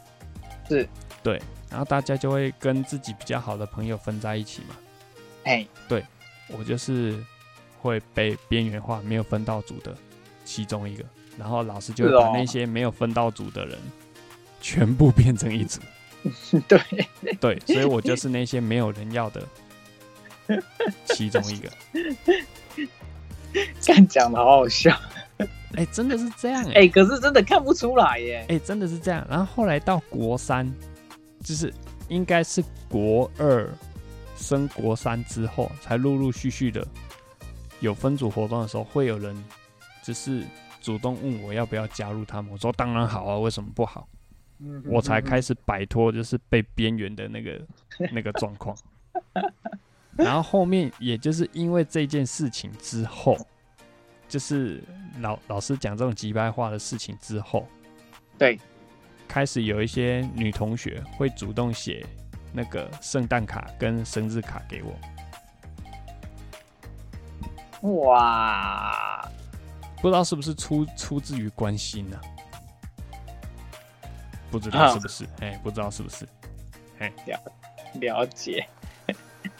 [0.69, 0.87] 是，
[1.23, 4.75] 对，然后大家就会跟自己比较好的朋友分在一起嘛。
[5.43, 6.03] 哎、对
[6.49, 7.17] 我就是
[7.81, 9.95] 会被边缘化，没有分到组的
[10.43, 11.03] 其中一个，
[11.37, 13.77] 然后老师就把那些没有分到组的人
[14.59, 15.79] 全部变成一组。
[16.67, 16.79] 对，
[17.39, 19.41] 对，所以我就是那些没有人要的
[21.05, 21.69] 其中一个。
[23.85, 24.99] 干讲的好好笑。
[25.75, 28.45] 哎、真的是这样哎、哎、可是真的看不出来耶。
[28.49, 29.25] 哎、真的是这样。
[29.29, 30.71] 然后后来到国三，
[31.43, 31.73] 就是
[32.09, 33.69] 应该是国二
[34.35, 36.85] 升国三之后，才陆陆续续的
[37.79, 39.35] 有分组活动的时候，会有人
[40.03, 40.43] 就是
[40.81, 42.51] 主动问我要不要加入他们。
[42.51, 44.07] 我说当然好啊，为什么不好？
[44.59, 47.61] 嗯我才开始摆脱就是被边缘的那个
[48.11, 48.75] 那个状况。
[50.15, 53.37] 然后后面也就是因为这件事情之后，
[54.27, 54.83] 就是
[55.19, 57.67] 老老师讲这种急白话的事情之后，
[58.37, 58.59] 对，
[59.27, 62.05] 开始有一些女同学会主动写
[62.51, 64.83] 那个圣诞卡跟生日卡给
[67.81, 69.25] 我，哇，
[70.01, 72.19] 不知道是不是出出自于关心呢、
[74.51, 75.25] 不知道啊是不是？
[75.39, 76.27] 哎、不知道是不是？
[77.99, 78.67] 了解。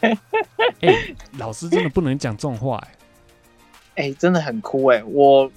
[0.00, 0.14] 哎、
[1.38, 2.97] 老师真的不能讲这种话、哎。
[3.98, 5.02] 哎、真的很酷哎！
[5.02, 5.50] 我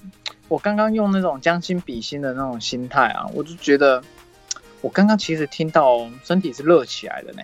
[0.48, 4.02] 我刚刚用那种将心比心的那种心态啊，我就觉得
[4.80, 7.42] 我刚刚其实听到身体是热起来的呢。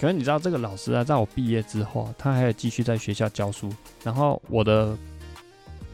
[0.00, 3.70] 可是你知道这个老师啊，在我毕业之后啊，他还有继续在学校教书。
[4.02, 4.96] 然后我的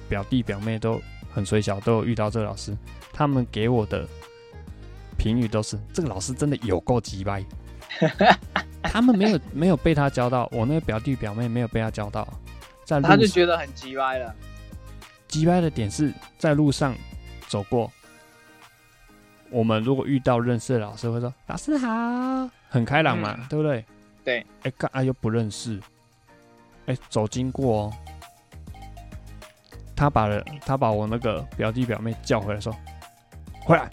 [0.08, 1.00] 表弟表妹都
[1.34, 2.76] 很水小，都有遇到这个老师，
[3.12, 4.06] 他们给我的
[5.18, 7.44] 评语都是这个老师真的有够鸡掰。
[8.84, 12.26] 他们没有没有被他教到，我那个表弟表妹没有被他教到，
[12.86, 14.34] 他就觉得很急歪了。
[15.28, 16.94] 急歪的点是在路上
[17.48, 17.90] 走过，
[19.50, 23.84] 我们如果遇到认识的老师，会说老师好，很开朗嘛，嗯对不对？
[24.24, 24.46] 对。
[24.62, 25.80] 哎，干啊又不认识，
[26.86, 27.92] 哎，走经过哦，
[29.96, 32.72] 他把人他把我那个表弟表妹叫回来说，
[33.64, 33.90] 回来，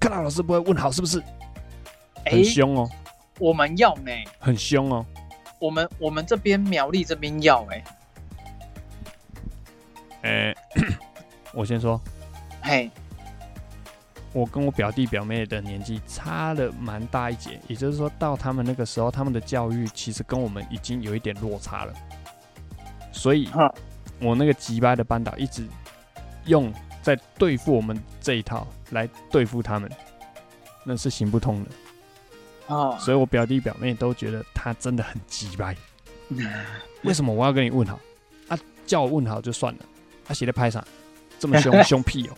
[0.00, 1.22] 看到老师不会问好是不是？
[2.24, 2.90] 哎、很凶哦，
[3.38, 5.06] 我们要呢，很凶哦。
[5.58, 7.82] 我们我们这边苗栗这边要哎，
[10.22, 10.54] 哎，
[11.52, 12.00] 我先说，
[12.62, 12.90] 嘿，
[14.32, 21.94] 我跟我表弟表妹的年纪差了蛮大一截，也就是说到他们那个时候，他们的教育其实跟我们已经有一点落差了，
[23.12, 23.48] 所以
[24.20, 25.66] 我那个急掰的班导一直
[26.44, 29.90] 用在对付我们这一套来对付他们，
[30.84, 31.70] 那是行不通的。
[32.66, 35.74] 哦，所以我表弟表妹都觉得他真的很急掰。
[37.02, 37.98] 为什么我要跟你问好？
[38.48, 39.80] 啊，叫我问好就算了，
[40.30, 40.80] 他写的拍上
[41.40, 42.36] 这么凶 凶屁哦。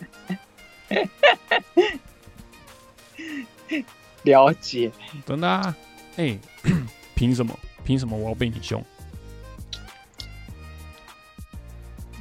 [4.22, 4.90] 了解。
[5.26, 5.76] 真的啊？
[6.16, 6.38] 哎、
[7.14, 7.54] 凭什么？
[7.84, 8.82] 凭什么我要被你凶？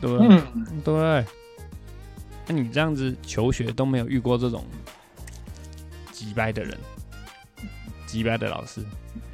[0.02, 0.18] 对不
[0.84, 1.26] 对？
[2.48, 4.66] 那、你这样子求学都没有遇过这种
[6.12, 6.78] 急掰的人，
[8.06, 8.84] 急掰的老师？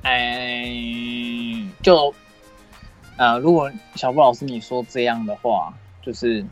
[0.04, 0.70] 哎，
[1.82, 2.14] 就
[3.18, 5.74] 呃，如果小布老师你说这样的话，
[6.08, 6.46] 就是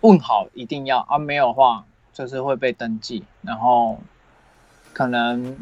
[0.00, 3.98] 问好一定要啊，没有的话就是会被登记，然后
[4.94, 5.54] 可能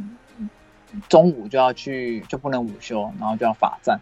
[1.08, 3.98] 中午就要去，就不能午休，然后就要罚站。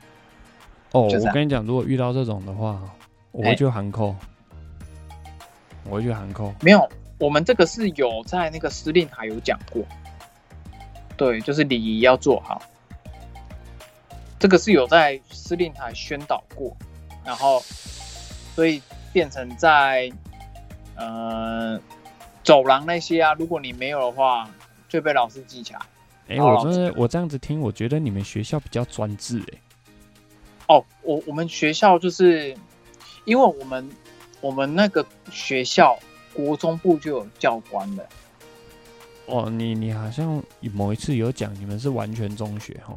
[0.91, 2.79] 哦，我跟你讲，如果遇到这种的话，
[3.31, 4.15] 我会哎去函扣，
[5.89, 6.53] 我会去函扣。
[6.61, 6.87] 没有，
[7.19, 9.83] 我们这个是有在那个司令台有讲过，
[11.17, 12.61] 对，就是礼仪要做好，
[14.39, 16.77] 这个是有在司令台宣导过，
[17.25, 17.63] 然后
[18.55, 18.83] 所以
[19.13, 20.11] 变成在
[20.97, 21.81] 呃
[22.43, 24.49] 走廊那些啊，如果你没有的话，
[24.89, 25.81] 就被老师记起来。
[26.29, 29.59] 哎、好我真的我这样子听，我觉得你们学校比较专制哎、
[30.69, 32.57] 哦，我我们学校就是
[33.25, 33.91] 因为我们
[34.41, 35.99] 我们那个学校
[36.33, 38.09] 国中部就有教官的，
[39.27, 42.97] 哦，你你好像某一次有讲你们是完全中学哈。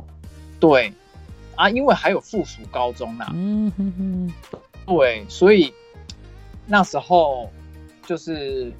[0.59, 0.93] 对
[1.55, 4.33] 啊，因为还有附属高中啦，嗯哼哼，
[4.85, 5.73] 对，所以
[6.67, 7.49] 那时候
[8.05, 8.71] 就是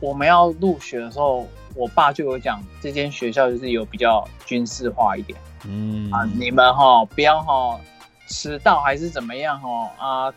[0.00, 5.38] 我们要入学的时候，我爸就有讲，这间学校就是有比较军事化一点。
[5.64, 6.10] 嗯。
[6.10, 7.78] 啊，你们哈不要哈
[8.28, 10.34] 迟到还是怎么样哈啊，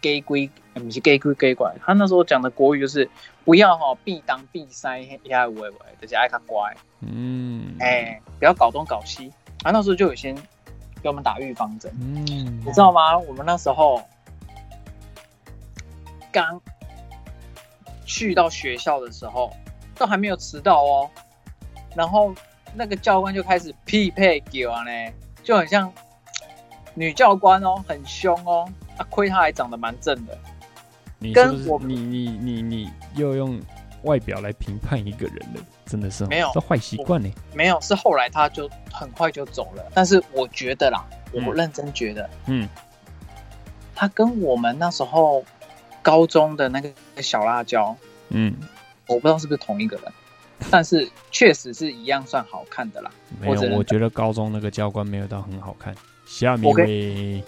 [0.00, 3.08] 给规不是给规给拐，他那时候讲的国语就是
[3.44, 9.32] 不要哈必当必塞呀喂喂，就是爱他乖，嗯，哎、不要搞东搞西，
[9.64, 10.36] 啊那时候就有先
[11.02, 11.92] 给我们打预防针。
[12.00, 12.24] 嗯，
[12.64, 13.16] 你知道吗？
[13.18, 14.02] 我们那时候
[16.30, 16.60] 刚
[18.04, 19.52] 去到学校的时候，
[19.94, 21.10] 都还没有迟到哦。
[21.94, 22.34] 然后
[22.74, 24.90] 那个教官就开始匹配给我呢，
[25.42, 25.92] 就很像
[26.94, 28.68] 女教官哦，很凶哦。
[28.96, 30.36] 啊，亏她还长得蛮正的。
[31.18, 33.60] 你是跟我你你你你又用
[34.02, 35.60] 外表来评判一个人了？
[35.88, 37.28] 真的是哦没有这坏习惯呢。
[37.54, 39.82] 没有，是后来他就很快就走了。
[39.94, 42.68] 但是我觉得啦，我嗯认真觉得，嗯，
[43.94, 45.42] 他跟我们那时候
[46.02, 47.96] 高中的那个小辣椒，
[48.28, 48.54] 嗯，
[49.06, 50.12] 我不知道是不是同一个人，
[50.70, 53.10] 但是确实是一样算好看的啦。
[53.40, 55.94] 没有，我觉得高中那个教官没有到很好看。
[56.26, 57.42] 下面我跟，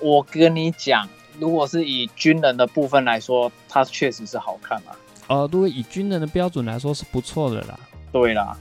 [0.00, 4.96] 我跟你讲，如果是以军人的部分来说，他确实是好看啊。
[5.28, 7.78] 呃，如果以军人的标准来说是不错的啦。
[8.12, 8.56] 对啦，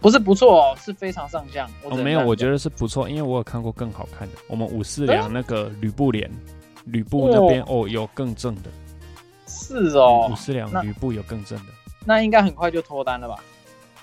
[0.00, 1.68] 不是不错哦，是非常上相。
[1.82, 4.34] 我哦，没有，我觉得得是不错，因为我有看过更好看的。
[4.48, 6.30] 我们五四两那个吕布连，
[6.84, 8.70] 吕布那边哦有更正的，
[9.46, 11.72] 是哦五，四两那吕布有更正的。
[12.06, 13.36] 那应该很快就脱单了吧？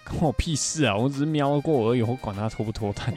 [0.08, 0.96] 关我屁事啊！
[0.96, 3.12] 我只是瞄过而已，我管他脱不脱单。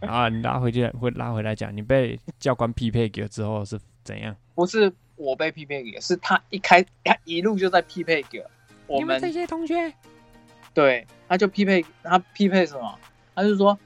[0.06, 4.36] 啊，你拉回去会拉回来讲，你被教官匹配给了之后是怎样？
[4.54, 8.44] 不是我被匹配给，是他一开他一路就在匹配给
[8.86, 9.92] 我们这些同学，
[10.74, 12.98] 对，他就匹配他匹配什么？
[13.34, 13.78] 他就说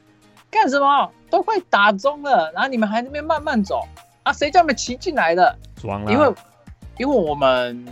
[0.51, 1.13] 干什么？
[1.29, 3.87] 都快打钟了，然后你们还在那边慢慢走
[4.23, 4.33] 啊？
[4.33, 5.59] 谁叫你们骑进来的？
[6.09, 6.35] 因为
[6.99, 7.85] 因为我们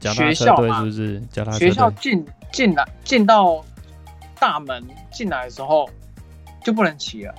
[0.00, 1.58] 学校嘛队是不是？
[1.58, 3.64] 学校进进来进到
[4.38, 4.82] 大门
[5.12, 5.90] 进来的时候
[6.64, 7.34] 就不能骑了。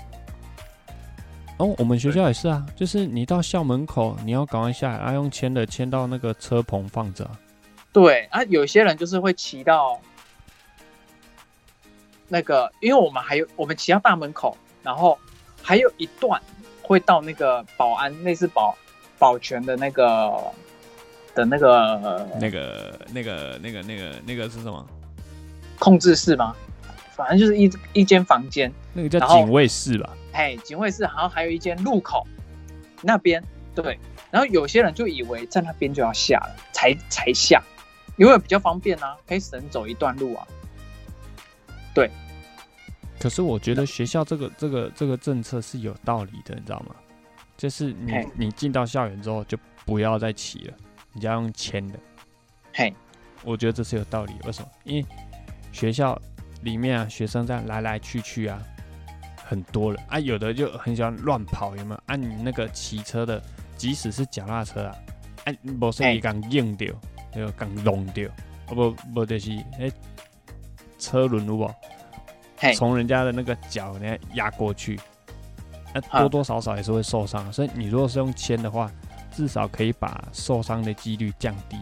[1.58, 7.32] 哦，我们学校也是啊，就是你到校门口，你要赶快下来，啊，用签的签到那个车棚放着啊。
[7.92, 10.00] 对啊，有些人就是会骑到
[12.28, 15.18] 那个，因为我们还有我们骑到大门口，然后
[15.64, 16.40] 还有一段
[16.84, 18.78] 会到那个保安类似保
[19.18, 20.32] 保全的那个
[21.34, 24.86] 的那个那个、那个、那个、那个、那个是什么？
[25.80, 26.56] 控制室吗？
[27.16, 30.16] 反正就是一一间房间，那个叫警卫室吧？
[30.38, 32.24] 哎，警卫室，好像还有一间路口
[33.02, 34.00] 那边，对。
[34.30, 37.60] 然后有些人就以为在那边就要下了，才才下，
[38.18, 40.48] 因为比较方便啊，可以省走一段路啊。
[41.96, 42.12] 对
[43.20, 46.96] 可是我觉得学校这个这个这个政策是有道理的，你知道吗？
[47.58, 50.74] 就是你你进到校园之后就不要再骑了，
[51.14, 51.98] 你就要用牵的。
[52.76, 52.94] 嘿，
[53.44, 54.36] 我觉得这是有道理。
[54.46, 54.70] 为什么？
[54.84, 55.06] 因为
[55.72, 56.22] 学校
[56.62, 58.62] 里面啊，学生这样来来去去啊，
[59.48, 62.02] 很多人啊，有的就很喜欢乱跑，有没有？
[62.06, 63.42] 啊，你那个骑车的，
[63.78, 64.96] 即使是脚踏车啊，
[65.46, 66.94] 啊，无说伊讲硬掉，
[67.34, 68.30] 那个讲弄掉，
[68.68, 69.92] 啊不不就是诶，
[71.00, 71.74] 车轮如果？
[72.76, 75.00] 从人家的那个脚呢压过去，
[75.94, 77.54] 那好多多少少也是会受伤。
[77.54, 78.92] 所以你如果是用铅的话，
[79.32, 81.78] 至少可以把受伤的几率降低。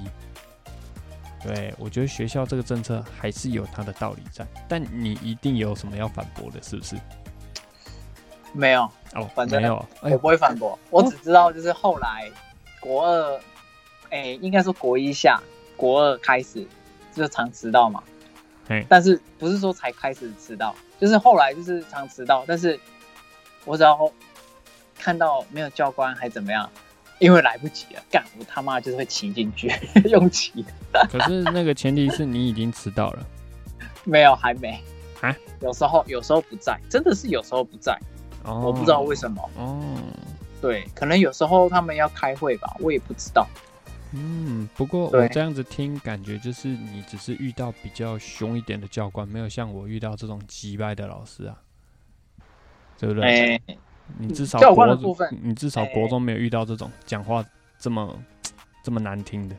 [1.41, 6.97] 对，我觉得学校这个政策还是有它的道理在，但你一定有什么要反驳的，是不是？
[8.55, 8.83] 没有，
[9.13, 12.31] 哦，反正没有，我不会反驳，我只知道就是后来
[12.79, 13.39] 国二，
[14.09, 15.41] 哎、应该说国一下，
[15.75, 16.65] 国二开始
[17.13, 18.01] 就常迟到嘛。
[18.67, 18.85] 嘿。
[18.87, 22.79] 但是不是说才开始迟到，就是后来就是常迟到，但是
[23.65, 24.09] 我只要
[24.97, 26.69] 看到没有教官还怎么样，
[27.19, 29.69] 因为来不及了，干我他妈就是会骑进去
[30.09, 30.65] 用骑，
[31.11, 33.25] 可是那个前提是你已经迟到了。
[34.05, 34.81] 没有还没。
[35.21, 37.97] 啊，有时候有时候不在，真的是有时候不在。
[38.45, 39.41] 哦我不知道为什么。
[39.57, 39.81] 哦，
[40.61, 43.47] 对，可能有时候他们要开会吧，我也不知道。
[44.11, 51.57] 嗯，不过我这样子听，感觉就是你只是遇到比较凶一点的教官，没有像我遇到这种击败的老师啊，
[52.97, 53.55] 对不对？
[53.55, 53.61] 哎、
[54.17, 57.43] 你至少教官的国部分你至少哎国中没有遇到这种讲话
[57.77, 58.17] 这么
[58.83, 59.55] 这么难听的。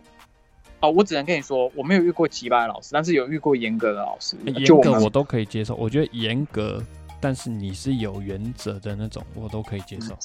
[0.80, 4.36] 哦，我只能跟你说，我没有遇过奇葩的老师，但是有遇过严格的老师。
[4.44, 6.82] 严格我都可以接受，我觉得严格，
[7.20, 10.16] 但是你是有原则的那种，我都可以接受。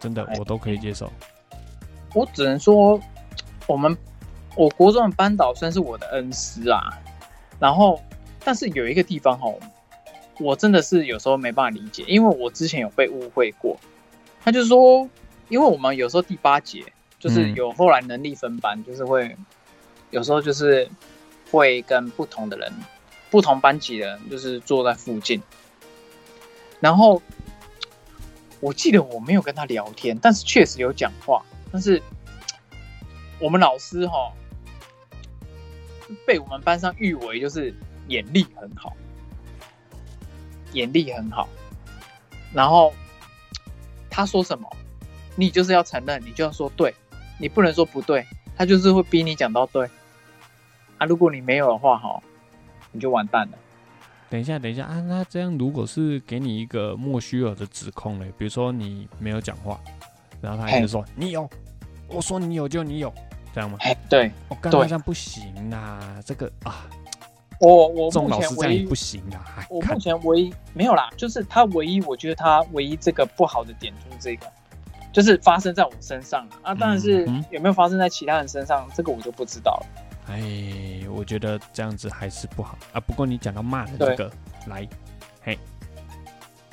[0.00, 1.10] 真的哎，我都可以接受。
[2.14, 3.00] 我只能说，
[3.66, 3.96] 我们
[4.56, 6.80] 我国中的班导算是我的恩师啊。
[7.58, 8.00] 然后，
[8.44, 9.52] 但是有一个地方哈，
[10.38, 13.76] 我真的是有时候没办法理解，因为我之前有被误会过。
[14.40, 15.08] 他就说，
[15.48, 16.84] 因为我们有时候第八节
[17.18, 19.36] 就是嗯有后来能力分班，就是会
[20.10, 20.88] 有时候就是
[21.50, 22.72] 会跟不同的人、
[23.30, 25.42] 不同班级的人就是坐在附近，
[26.80, 27.22] 然后
[28.60, 31.42] 我记得我没有跟他聊天，但是确实有讲话。
[31.70, 32.02] 但是
[33.38, 34.32] 我们老师哈
[36.26, 37.74] 被我们班上誉为就是
[38.08, 38.96] 眼力很好，
[40.72, 41.48] 眼力很好。
[42.54, 42.92] 然后
[44.08, 44.68] 他说什么，
[45.36, 46.94] 你就是要承认，你就要说对，
[47.38, 48.26] 你不能说不对，
[48.56, 49.88] 他就是会逼你讲到对。
[50.98, 52.20] 啊，如果你没有的话哈，
[52.92, 53.58] 你就完蛋了。
[54.30, 59.80] 等一下，等一下啊，那这样如果是给你一个莫须有的指控嘞，比如说你没有讲话，
[60.42, 61.48] 然后他一直说你有，
[62.08, 63.10] 我说你有就你有，
[63.54, 63.78] 这样吗？
[63.80, 66.86] 哎，对我刚对刚这样不行啊，这个啊，
[67.58, 74.46] 我我这种目老师这样也前唯一不行啊， 我目前唯一没有啦，就是他唯一我觉得他唯一这个不好的点就是这个，
[75.10, 76.74] 就是发生在我身上啊。
[76.74, 79.86] 当然是有没有发生在其他人身上，这个我就不知道了。
[80.28, 82.78] 哎，我觉得这样子还是不好。
[82.92, 83.00] 啊。
[83.00, 84.30] 不过你讲到骂的这个，
[84.66, 84.86] 来，
[85.40, 85.58] 嘿，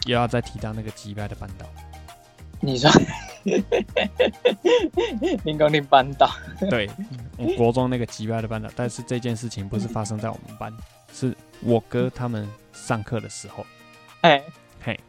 [0.05, 1.65] 又要再提到那个击败的班导，
[2.59, 2.91] 你说，
[5.45, 6.29] 林公林班导，
[6.69, 6.89] 对，
[7.37, 10.75] 我国中那个击败的班导，但是这件事情不是发生在我们班，
[11.13, 13.65] 是我哥他们上课的时候，
[14.21, 14.43] 哎，
[14.81, 14.99] 嘿，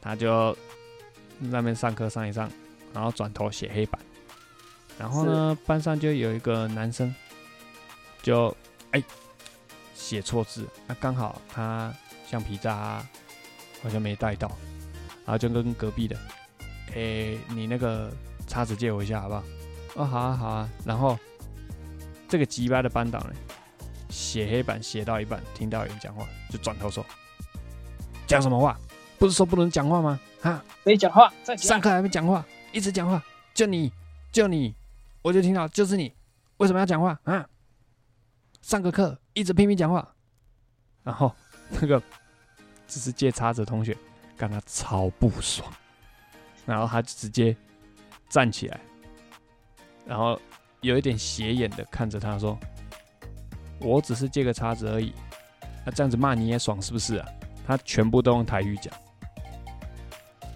[0.00, 0.56] 他就
[1.38, 2.50] 那边上课上一上，
[2.94, 4.00] 然后转头写黑板，
[4.98, 7.14] 然后呢，班上就有一个男生
[8.26, 8.52] 就
[8.90, 9.00] 哎
[9.94, 11.94] 写错字，那刚好他
[12.28, 13.00] 橡皮擦
[13.80, 14.48] 好像没带到，
[15.24, 16.18] 然后就跟隔壁的，
[16.96, 18.12] 哎，你那个
[18.48, 19.44] 叉子借我一下好不好？
[19.94, 21.16] 哦，好啊好啊，然后
[22.28, 23.32] 这个鸡巴的班长呢，
[24.10, 27.06] 写黑板写到一半，听到有人讲话，就转头说。
[28.26, 28.76] 讲什么话？
[29.20, 30.18] 不是说不能讲话吗？
[30.40, 33.22] 哈，没讲话，上课还没讲话，一直讲话，
[33.54, 33.92] 就你，
[34.32, 34.74] 就你，
[35.22, 36.12] 我就听到就是你，
[36.56, 37.46] 为什么要讲话啊？
[38.66, 40.12] 上个课一直拼命讲话，
[41.04, 41.32] 然后
[41.70, 42.02] 那个
[42.88, 43.96] 只是借叉子同学
[44.36, 45.72] 跟他超不爽，
[46.66, 47.56] 然后他就直接
[48.28, 48.80] 站起来，
[50.04, 50.36] 然后
[50.80, 52.58] 有一点斜眼的看着他说
[53.78, 55.14] ：“我只是借个叉子而已，
[55.84, 57.28] 那这样子骂你也爽是不是啊？”
[57.64, 58.92] 他全部都用台语讲，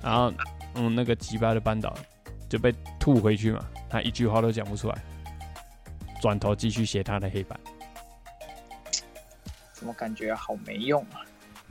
[0.02, 0.32] 然后
[0.74, 1.96] 嗯，那个鸡巴的班导
[2.48, 5.00] 就被吐回去嘛，他一句话都讲不出来，
[6.20, 7.56] 转头继续写他的黑板。
[9.80, 11.24] 怎么感觉好没用啊？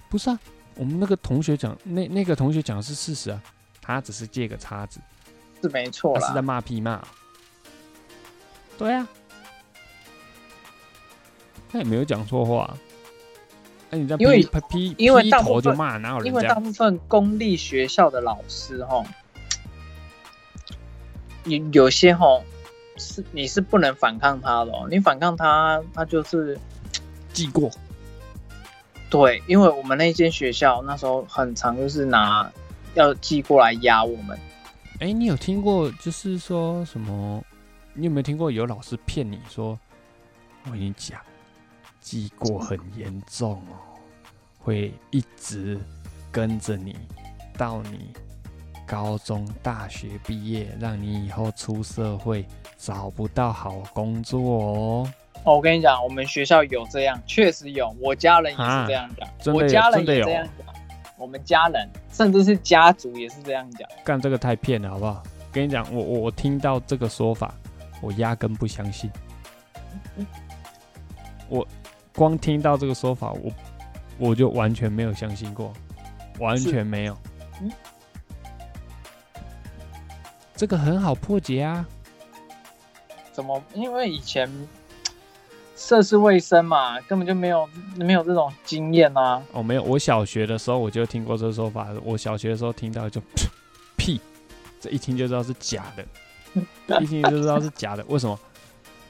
[0.10, 0.40] 不是啊，
[0.74, 3.40] 我们那个同学讲，那那个同学讲的是事实啊，
[3.80, 5.00] 他只是借个叉子，
[5.62, 7.00] 是没错他是在啦，骂屁骂。
[8.80, 9.08] 对啊，
[11.72, 12.76] 他也没有讲错话。
[13.92, 16.56] 那、你在因为劈劈因为劈大部分头就骂，哪有人因为大？
[16.56, 19.06] 部分公立学校的老师哦，
[21.44, 22.44] 有有些吼
[22.98, 26.60] 是你是不能反抗他的哦，你反抗他，他就是
[27.34, 27.70] 记过，
[29.10, 32.52] 对，因为我们那间学校那时候很常就是拿
[32.94, 34.38] 要寄过来压我们，
[35.00, 37.44] 哎、你有听过就是说什么？
[37.94, 39.78] 你有没有听过有老师骗你说，
[40.66, 41.20] 我跟你讲，
[42.00, 43.98] 记过很严重哦，
[44.60, 45.78] 会一直
[46.32, 46.96] 跟着你
[47.58, 48.12] 到你
[48.86, 52.46] 高中、大学毕业，让你以后出社会
[52.78, 55.14] 找不到好工作哦。
[55.44, 60.76] 哦，我跟你讲，我们学校有这样，确实有，我家人也是这样讲，我家人也这样讲，
[61.18, 63.88] 我们家人甚至是家族也是这样讲。
[64.04, 65.24] 干这个太骗了，好不好？
[65.52, 67.54] 跟你讲，我我我听到这个说法，
[68.02, 69.10] 我压根不相信。
[71.48, 71.68] 我
[72.14, 73.52] 光听到这个说法，我
[74.18, 75.74] 我就完全没有相信过，
[76.38, 77.18] 完全没有。
[77.62, 77.72] 嗯
[80.56, 81.88] 这个很好破解啊！
[83.32, 83.64] 怎么？
[83.74, 84.50] 因为以前
[85.80, 89.42] 涉世未深嘛，根本就没有没有这种经验啊。
[89.54, 93.22] 哦，没有，我小学的时候我就听过这个说法，我小学的时候听到就
[93.96, 94.20] 屁，
[94.82, 98.04] 这一听就知道是假的， 一听就知道是假的。
[98.10, 98.38] 为什么？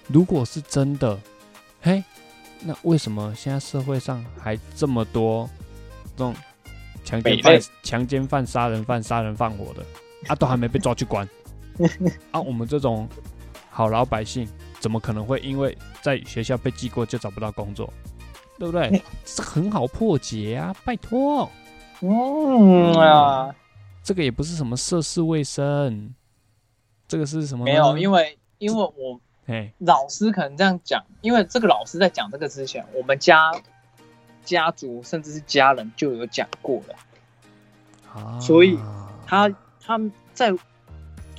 [0.07, 1.19] 如果是真的，
[1.81, 2.03] 嘿，
[2.61, 5.49] 那为什么现在社会上还这么多
[6.15, 6.35] 这种
[7.03, 9.83] 强奸犯强奸犯、杀人犯、杀人放火的
[10.27, 11.27] 啊，都还没被抓去关
[12.31, 12.39] 啊？
[12.39, 13.09] 我们这种
[13.71, 14.47] 好老百姓，
[14.79, 17.91] 怎么可能会因为在学校被记过就找不到工作？
[18.57, 19.01] 对不对？
[19.23, 20.75] 这很好破解啊！
[20.83, 21.49] 拜托，
[22.01, 23.55] 嗯啊，
[24.03, 26.13] 这个也不是什么涉世未深，
[27.07, 27.63] 这个是什么？
[27.63, 33.49] 没有，因为因为我哎，老师可能这样讲，因为这个老师在讲这个之前，我们家
[34.43, 36.95] 家族甚至是家人就有讲过了。
[38.13, 38.77] 啊所以
[39.25, 39.97] 他他
[40.33, 40.51] 在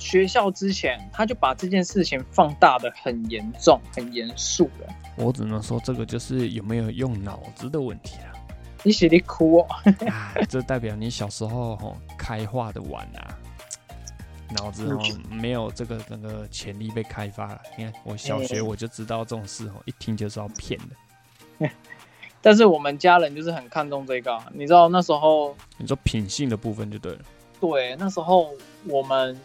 [0.01, 4.87] 学校之前，他就把这件事情放大的很严重、很严肃了。
[5.15, 8.33] 我只能说这个就是有没有用脑子的问题啦。
[8.81, 9.67] 你写的哭哦，
[10.09, 13.37] 啊，这代表你小时候吼开化的晚啊，
[14.55, 14.99] 脑子哦
[15.29, 17.61] 没有这个那个潜力被开发了。
[17.77, 21.69] 你看我小学嗯我就知道这种事哦，一听就是要骗的。
[22.41, 27.19] 但是我们家人就是很看重这个啊、你知道那时候你说品性的部分就对了。
[27.61, 28.53] 对，那时候
[28.85, 29.39] 我们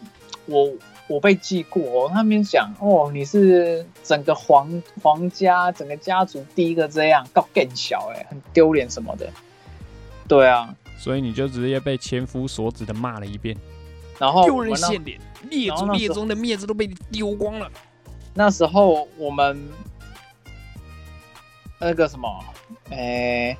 [0.47, 0.69] 我
[1.07, 9.31] 我被记过，他们讲哦，你是整个皇皇家整个家族第一个这样，告更小哎、很丢脸什么的。
[10.27, 13.55] 对啊，所以你就直接被千夫所指的骂了一遍，
[14.19, 15.17] 然后丢人现脸，
[15.49, 17.71] 列祖然后那时候列宗的面子都被你丢光了。
[18.33, 19.69] 那时候我们
[21.79, 22.43] 那个什么，
[22.89, 23.55] 诶、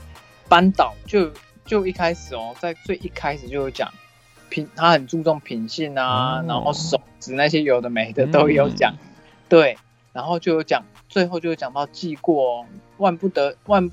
[0.50, 1.32] 班导就
[1.64, 3.90] 就一开始哦，在最一开始就有讲
[4.50, 8.94] 品，他很注重品性啊，哦然后手指那些有的没的都有讲，
[9.50, 9.78] 对，
[10.14, 12.66] 然后就有讲，最后就有讲到记过，
[12.98, 13.90] 万不得万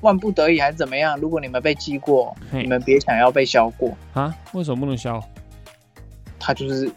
[0.00, 4.34] 万不得已还是怎么样，如果你们被记过，你们别想要被消过，啊？
[4.52, 5.22] 为什么不能消？
[6.38, 6.90] 他就是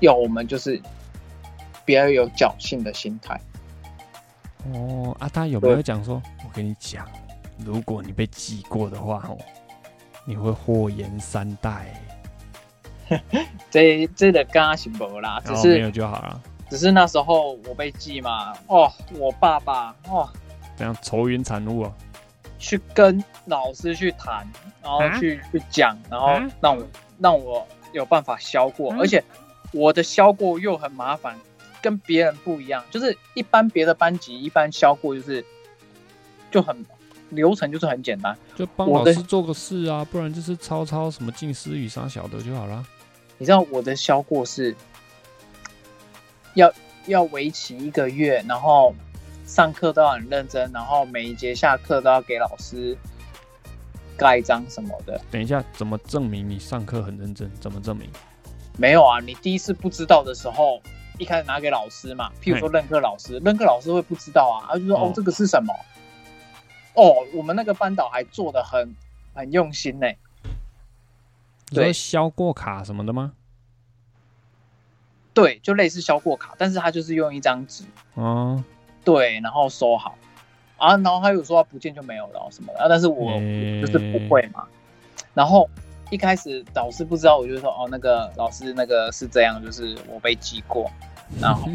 [0.00, 0.80] 要我们就是
[1.84, 3.40] 不要有侥幸的心态。
[4.72, 6.22] 哦啊，他有没有讲说？
[6.44, 7.06] 我跟你讲，
[7.64, 9.36] 如果你被记过的话，哦，
[10.26, 12.02] 你会祸延三代。
[13.70, 16.42] 这这的刚刚是没啦，只是、没有就好了。
[16.68, 20.28] 只是那时候我被记嘛，哦，我爸爸哦
[20.76, 21.92] 这样愁云惨雾啊！
[22.58, 24.44] 去跟老师去谈，
[24.82, 26.86] 然后啊去、去讲，然后啊让我
[27.20, 29.22] 让我有办法消过，嗯而且
[29.72, 31.38] 我的消过又很麻烦，
[31.80, 35.44] 跟别人不一样，就是一般别的班级一般消过就是
[36.50, 36.84] 就很
[37.30, 42.84] 流程就是很简单，就帮老师做个事啊，不然就是抄抄什么近思语啥小的就好了。
[43.38, 44.74] 你知道我的销过是
[46.54, 46.72] 要
[47.06, 48.94] 要为期一个月，然后
[49.44, 52.96] 上课都要很认真，然后每一节下课都要给老师
[54.16, 55.20] 盖章什么的。
[55.30, 57.50] 等一下，怎么证明你上课很认真？
[57.60, 58.08] 怎么证明？
[58.78, 60.80] 没有啊，你第一次不知道的时候，
[61.18, 65.74] 一开始拿给老师嘛，譬如说任课老师，任课老师会不知道啊，他就说哦哦这个是什么？
[66.96, 68.94] 哦，我们那个班导还做的很
[69.34, 70.06] 很用心呢、
[71.70, 71.92] 对。
[71.92, 73.32] 削过卡什么的吗？
[75.32, 77.84] 对，就类似消过卡，但是他就是用一张纸，
[78.14, 78.64] 哦，
[79.04, 80.16] 对，然后收好。
[80.78, 83.80] 啊，然后他有说他不见就没有了什么的，啊、但是我诶。
[83.80, 84.66] 就是不会嘛。
[85.32, 85.68] 然后
[86.10, 90.90] 一开始老师不知道，我就说哦，那个老师那个是这样，就是我被记过，
[91.40, 91.68] 然后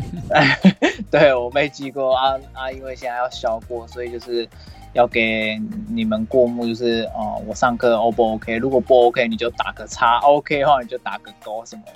[1.12, 4.48] 对我被记过啊啊，因为现在要消过，所以就是
[4.94, 8.58] 要给你们过目，就是哦，我上课 O 不 OK？
[8.58, 11.94] 如果不 OK，你就打个叉；OK 的话，你就打个勾什么的。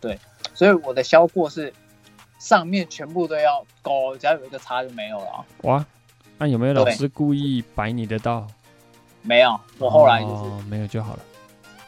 [0.00, 0.18] 对，
[0.54, 1.72] 所以我的销过是
[2.38, 5.44] 上面全部都要勾，只要有一个叉就没有了啊。
[5.62, 5.86] 哇，
[6.38, 8.46] 那、有没有老师故意摆你的道？
[9.20, 11.20] 没有，我后来就是、哦、没有就好了。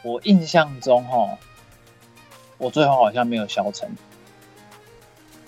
[0.03, 1.37] 我印象中哈，
[2.57, 3.89] 我最后好像没有消成。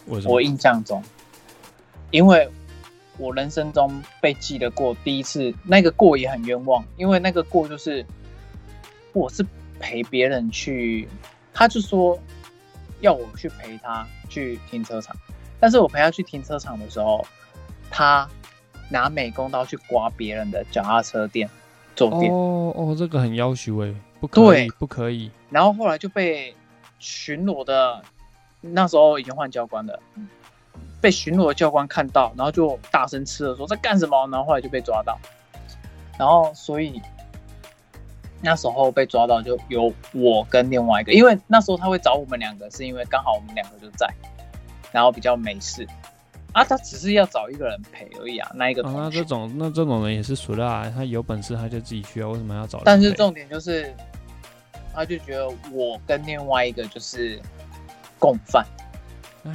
[0.07, 0.33] 为什么？
[0.33, 1.03] 我印象中，
[2.09, 2.49] 因为
[3.17, 8.05] 我人生中被记得过第一次，那个过也很冤枉，因为那个过就是
[9.13, 9.45] 我是
[9.79, 11.07] 陪别人去，
[11.53, 12.17] 他就说
[13.01, 15.15] 要我去陪他去停车场，
[15.59, 17.25] 但是我陪他去停车场的时候，
[17.91, 18.27] 他
[18.89, 21.49] 拿美工刀去刮别人的脚踏车垫
[21.95, 22.31] 坐垫。
[22.31, 25.29] 哦哦，这个很要求哎，不可以，不可以。
[25.49, 26.55] 然后后来就被
[26.97, 28.01] 巡逻的，
[28.61, 29.99] 那时候已经换教官了，
[31.03, 35.19] 被巡逻的教官看到，然后就大声斥责说在干什么，然后后来就被抓到，
[36.17, 37.01] 然后所以
[38.39, 44.07] 那时候被抓到就有我跟另外一个，因为那时候他会找我们两个，是因为刚好我们两个就在，
[44.93, 45.85] 然后比较没事，
[46.53, 52.81] 啊，他只是要找一个人陪而已啊，那一个啊，那这种那这种人也是熟的啊，他有本事他就自己去啊，为什么要找？
[52.85, 53.93] 但是重点就是，
[54.93, 57.37] 他就觉得我跟另外一个就是
[58.17, 58.65] 共犯
[59.43, 59.51] 唉，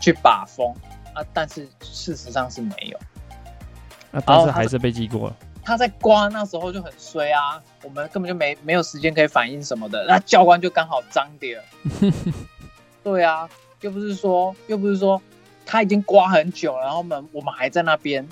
[0.00, 0.74] 去把风
[1.14, 2.98] 啊，但是事实上是没有。
[4.10, 5.36] 那但是还是被记过了。
[5.62, 11.62] 他在刮那时候就很衰啊，我们根本就没没有时间可以反应什么的，那教官就刚好脏点。
[13.04, 13.48] 对啊，
[13.82, 15.20] 又不是说又不是说
[15.64, 18.26] 他已经刮很久了，然后我们我们还在那边。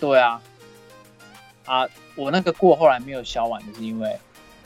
[0.00, 0.40] 对啊，
[1.66, 1.86] 啊，
[2.16, 4.18] 我那个过后来没有消完，就是因为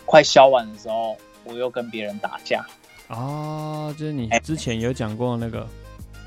[0.07, 2.65] 快消完的时候，我又跟别人打架。
[3.09, 5.69] 哦，就是你哎之前有讲过那个，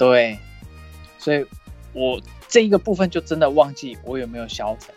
[0.01, 0.39] 对，
[1.19, 1.45] 所以
[1.93, 4.91] 我这一个部分就真的忘记我有没有消成。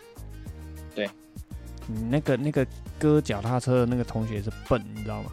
[1.87, 2.65] 你那个那个
[2.97, 5.31] 割脚踏车的那个同学是笨，你知道吗？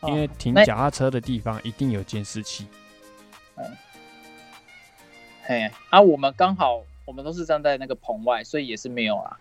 [0.00, 2.66] 哦因为停脚踏车的地方一定有监视器。
[5.44, 9.38] 嘿，啊，我们刚好我们都是站在那个棚外，所以也是没有啦，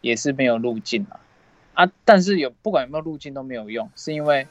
[0.00, 1.18] 也是没有路径啦。
[1.74, 4.46] 啊，但是有不管有没有路径都没有用，是因为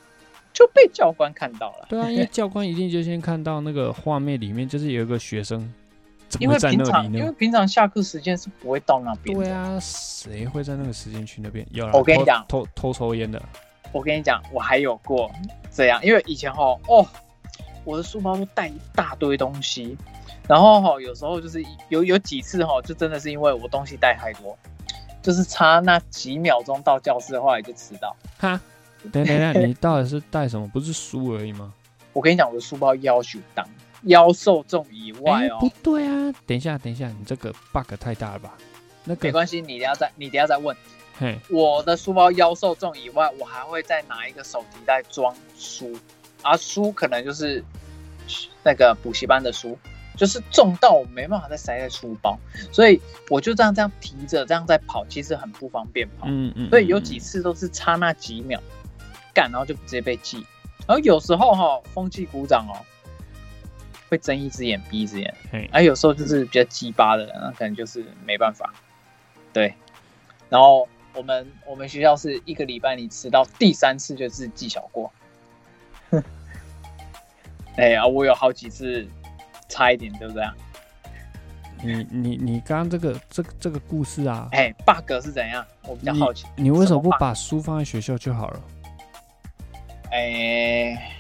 [0.54, 1.86] 就被教官看到了。
[1.90, 5.72] 对啊，因为 教官一定就先看到那个画面里面，就是有一个学生
[6.28, 7.32] 怎因为么在那平常因为？
[7.34, 9.44] 平常下课时间是不会到那边的。
[9.46, 11.66] 对啊，谁会在那个时间去那边？
[11.72, 13.42] 有啦，偷我跟你讲偷偷抽烟的，
[13.92, 15.32] 我跟你讲，我还有过
[15.72, 17.06] 这样，因为以前哦哦，
[17.84, 19.98] 我的书包都带一大堆东西，
[20.48, 24.58] 然后吼有时候就是有有几次哦，就真的是因为我东西带太多，
[25.22, 28.16] 就是差那几秒钟到教室，的话也就迟到。
[28.38, 28.60] 哈。
[29.12, 30.68] 等等等，你到底是带什么？
[30.68, 31.74] 不是书而已吗？
[32.14, 33.66] 我跟你讲，我的书包要求当
[34.04, 36.34] 腰受重以外哎，哦，不对啊！
[36.46, 38.54] 等一下，等一下，你这个 bug 太大了吧？
[39.06, 40.76] 那个，没关系，你等一下再你等下再问。
[41.18, 45.96] 嘿，我的书包腰受重以外，我还会再拿一个手提袋装书，
[46.42, 47.64] 而书可能就是
[48.64, 49.78] 那个补习班的书，
[50.18, 52.38] 就是重到我没办法再塞在书包，
[52.72, 53.00] 所以
[53.30, 56.26] 我就这样这样提着这样在跑，其实很不方便跑。
[56.28, 58.60] 嗯嗯，所以有嗯几次都是差那几秒
[59.34, 60.46] 干，然后就直接被记。
[60.88, 62.76] 然后有时候哈、风气鼓掌哦，
[64.10, 65.34] 会睁一只眼闭一只眼。
[65.52, 68.74] 哎，而有时候就是比较鸡巴的人，那可能就是没办法。
[69.54, 69.74] 对，
[70.50, 75.12] 然后我们我们学校是一个礼拜你迟到第三次就是记小过。
[77.78, 79.08] 哎呀，我有好几次
[79.70, 80.54] 差一点，对不对啊？
[81.84, 85.66] 你你你刚刚这个这个这个故事啊，哎，bug 是怎样？
[85.88, 86.46] 我比较好奇。
[86.56, 87.10] 你为什么不？
[87.20, 88.62] 把书放在学校就好了？
[90.12, 91.12] 哎，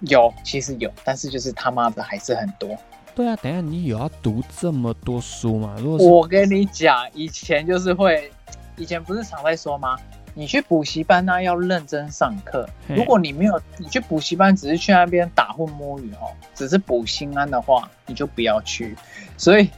[0.00, 2.76] 有，其实有，但是就是他妈的还是很多。
[3.14, 5.76] 对啊，等一下你有要读这么多书吗？
[5.78, 8.30] 如果我跟你讲，以前就是会，
[8.76, 9.96] 以前不是常在说吗？
[10.36, 12.68] 你去补习班呢、要认真上课。
[12.88, 18.96] 如果你没有，你去补习班只是去那边打混摸鱼哦，只是补心安的话，你就不要去。
[19.36, 19.70] 所以，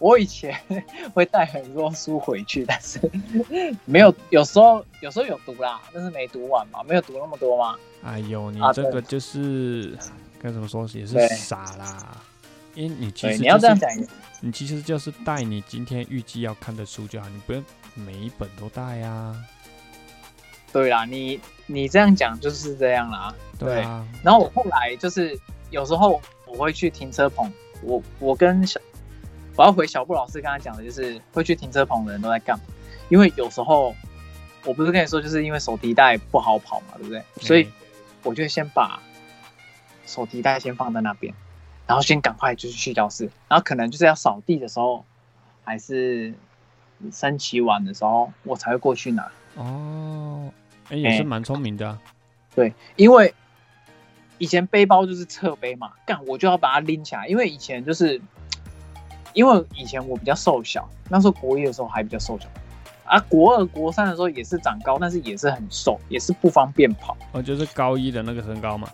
[0.00, 0.58] 我以前
[1.14, 2.98] 会带很多书回去，但是
[3.84, 7.76] 没有，有时候有时候有读啦，但是没读完嘛，没有读那么多嘛。
[8.02, 9.96] 哎呦，你这个就是
[10.42, 12.16] 该怎么说，也是傻啦。
[12.74, 13.90] 因为你其对，实你要这样讲，
[14.40, 17.62] 你其实就是带你今天预计要看的书就好，你不用
[17.94, 19.36] 每一本都带啊。
[20.72, 23.34] 对啦，你你这样讲就是这样啦。
[23.58, 25.38] 对啊，然后我后来就是
[25.70, 28.80] 有时候我会去停车棚，我我跟小
[29.60, 32.64] 我要回小布老师刚才讲的，就是会去停车棚的人都在干嘛？
[33.10, 33.94] 因为有时候
[34.64, 37.22] 我不是跟你说，就是因为手提袋不好跑嘛，对不对？
[37.42, 37.68] 所以哎
[38.22, 39.02] 我就先把
[40.06, 41.34] 手提袋先放在那边，
[41.86, 45.04] 然后先赶快就是去教室，然后可能就是要扫地的时候，
[45.62, 46.32] 还是
[47.12, 49.30] 升旗晚的时候，我才会过去拿。
[49.56, 50.50] 哦，
[50.88, 52.00] 哎，也是哎蛮聪明的啊。
[52.54, 53.34] 对，因为
[54.38, 58.22] 以前背包就是侧背嘛，干我就要把它拎起来，因为以前就是，
[59.32, 62.48] 因为以前我比较瘦小，那时候国一的时候还比较瘦小，
[63.04, 67.16] 啊，国二、国三的时候也是长高，但是也是很瘦，也是不方便跑。
[67.32, 68.90] 哦，就是高一的那个身高嘛。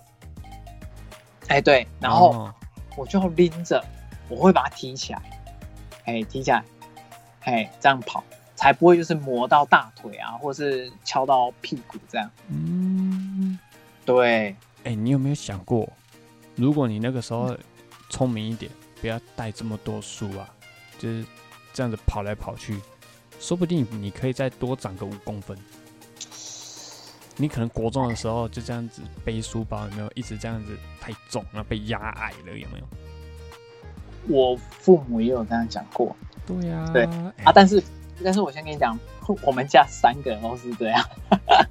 [1.49, 2.55] 哎，对，然后哦
[2.97, 3.85] 我就拎着，
[4.29, 5.23] 我会把它提起来，
[6.05, 6.65] 哎，提起来，
[7.43, 8.25] 哎，这样跑
[8.55, 12.31] 才不会就是磨到大腿啊，或是敲到屁股这样。
[12.49, 13.59] 嗯，
[14.05, 15.89] 对，哎，你有没有想过，
[16.55, 17.57] 如果你那个时候
[18.09, 20.49] 聪明一点，不要带这么多书啊，
[20.99, 21.25] 就是
[21.73, 22.81] 这样子跑来跑去，
[23.39, 25.57] 说不定你可以再多长个五公分。
[27.39, 32.87] 你可能国中的时候就这样子背书包，有没有一直这样子太重，然后被压矮了，有没有？
[34.29, 36.17] 我父母也有这样讲过。
[36.47, 37.83] 对呀、对哎啊，但是
[38.25, 38.99] 但是我先跟你讲，
[39.43, 41.05] 我们家三个人都是这样。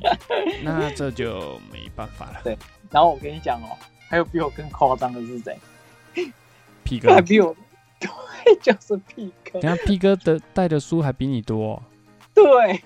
[0.63, 2.41] 那这就没办法了。
[2.43, 2.55] 对
[2.91, 3.75] 然后我跟你讲哦，
[4.07, 5.57] 还有比我更夸张的是谁？
[6.85, 7.53] 屁哥还比我
[7.99, 11.83] 对就是屁哥等，一下 P 哥的带的书还比你多哦、
[12.33, 12.81] 对，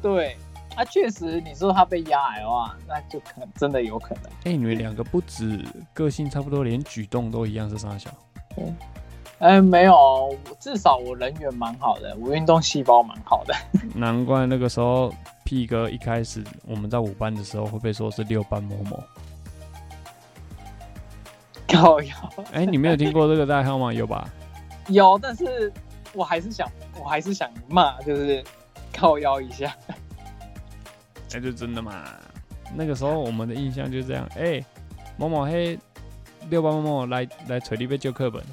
[0.00, 0.36] 对，
[0.76, 4.24] 啊，确实，你说他被压矮的话，那就可能真的有可能。
[4.44, 5.58] 哎、你们两个不止
[5.92, 8.08] 个性差不多，连举动都一样是啥小？
[9.40, 13.54] 哎，没有，至少我人缘蛮好的，我运动细胞蛮好的。
[13.94, 15.12] 难怪那个时候
[15.44, 19.02] P 哥一开始我们在五班的时候会被说是六班某某。
[21.72, 22.14] 靠 腰
[22.52, 23.92] 哎、你没有听过这个代号吗？
[23.92, 24.28] 有吧？
[24.88, 25.72] 有，但是
[26.12, 28.42] 我还是想，我还是想骂，就是
[28.92, 29.74] 靠腰一下。
[31.32, 32.04] 哎、就真的嘛。
[32.74, 34.64] 那个时候我们的印象就这样，哎、
[35.16, 35.78] 某某黑，
[36.48, 38.44] 六八某某来来锤你被救课本。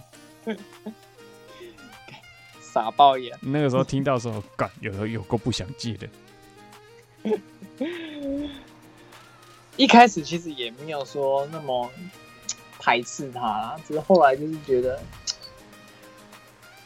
[2.62, 3.36] 傻爆眼。
[3.42, 6.08] 那个时候听到的时候，干有有够不想借的。
[9.76, 11.90] 一开始其实也没有说那么
[12.88, 14.98] 排斥他啦，只是后来就是觉得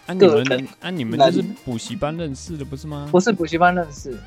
[0.08, 3.08] 啊，你们啊，你们就是人补习班认识的不是吗？
[3.12, 4.18] 不是补习班认识。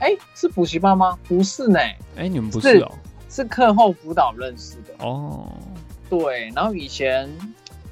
[0.00, 1.16] 哎、是补习班吗？
[1.28, 1.78] 不是呢，
[2.16, 2.92] 哎、你们不是是哦、
[3.30, 4.92] 是课后辅导认识的。
[4.98, 5.48] 哦，
[6.10, 7.30] 对，然后以前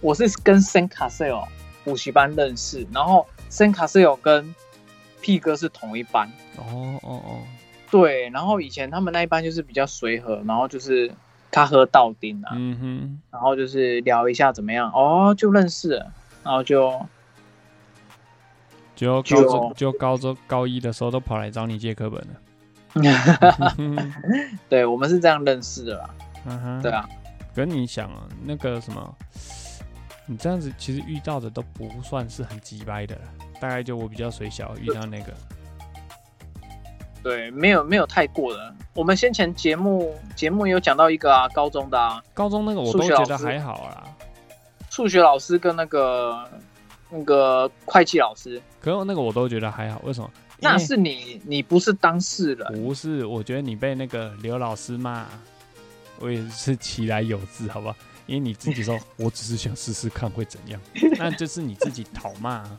[0.00, 1.48] 我是跟 a s e l
[1.84, 4.52] 补习班认识，然后 a s e l 跟
[5.20, 6.28] 屁哥是同一班。
[6.56, 7.42] 哦哦哦，
[7.92, 11.12] 对，然后以前他们那一班就是比较随和，然后就是
[11.52, 16.90] 他喝到丁啊，嗯哼，然后就是聊一下怎么样，哦，就认识了，然后就
[18.96, 22.26] 就高中就高中高一的时候都跑来找你借课本了。
[23.78, 24.12] 嗯
[24.68, 26.10] 对我们是这样认识的啦。
[26.46, 27.08] 嗯哼，对啊，
[27.54, 29.14] 可是你想啊，那个什么，
[30.26, 33.20] 你这样子其实遇到的都不算是很鸡掰的了，
[33.60, 35.32] 大概就我比较水小遇到那个，
[37.22, 38.74] 对，没有没有太过的。
[38.94, 44.04] 我们先前节目节目有讲到一个啊，高中的啊，高中那个我都觉得还好啦。
[44.90, 46.46] 数学老师跟那个
[47.08, 50.30] 那个会计老师，可是那个我都觉得还好，为什么？
[50.58, 53.24] 那是你你不是当事人，不是？
[53.26, 55.26] 我觉得你被那个刘老师骂，
[56.20, 57.96] 我也是其来有自，好不好？
[58.26, 60.80] 因为你自己说，我只是想试试看会怎样，
[61.18, 62.78] 那就是你自己讨骂、啊。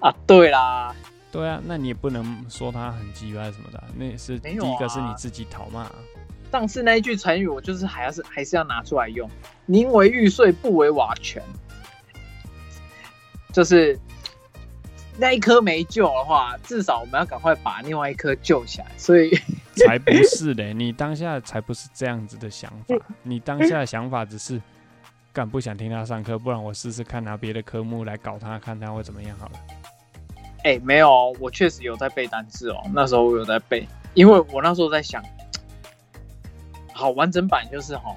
[0.00, 0.94] 啊，对啦，
[1.36, 5.94] 对啊，那你也不能说他很鸡巴什么的啊，那也是第一个是你自己讨骂啊、
[6.50, 9.28] 上次那一句成语，我就是还要是还是要拿出来用，
[9.66, 11.42] 宁为玉碎，不为瓦全，
[13.52, 13.98] 就是
[15.18, 18.86] 那一颗没救的话，至少我们要赶快把另外一颗救起来。
[18.96, 19.30] 所以，
[19.86, 20.72] 才不是嘞！
[20.72, 24.58] 你当下才不是这样子的想法，你当下的想法只是
[25.34, 29.58] 干不想听他上课，不然我试试看拿别的科目来搞他，看他会怎么样好了。
[30.66, 32.82] 哎、没有哦，我确实有在背单词哦。
[32.92, 35.22] 那时候我有在背，因为我那时候在想，
[36.92, 38.12] 好完整版就是哈、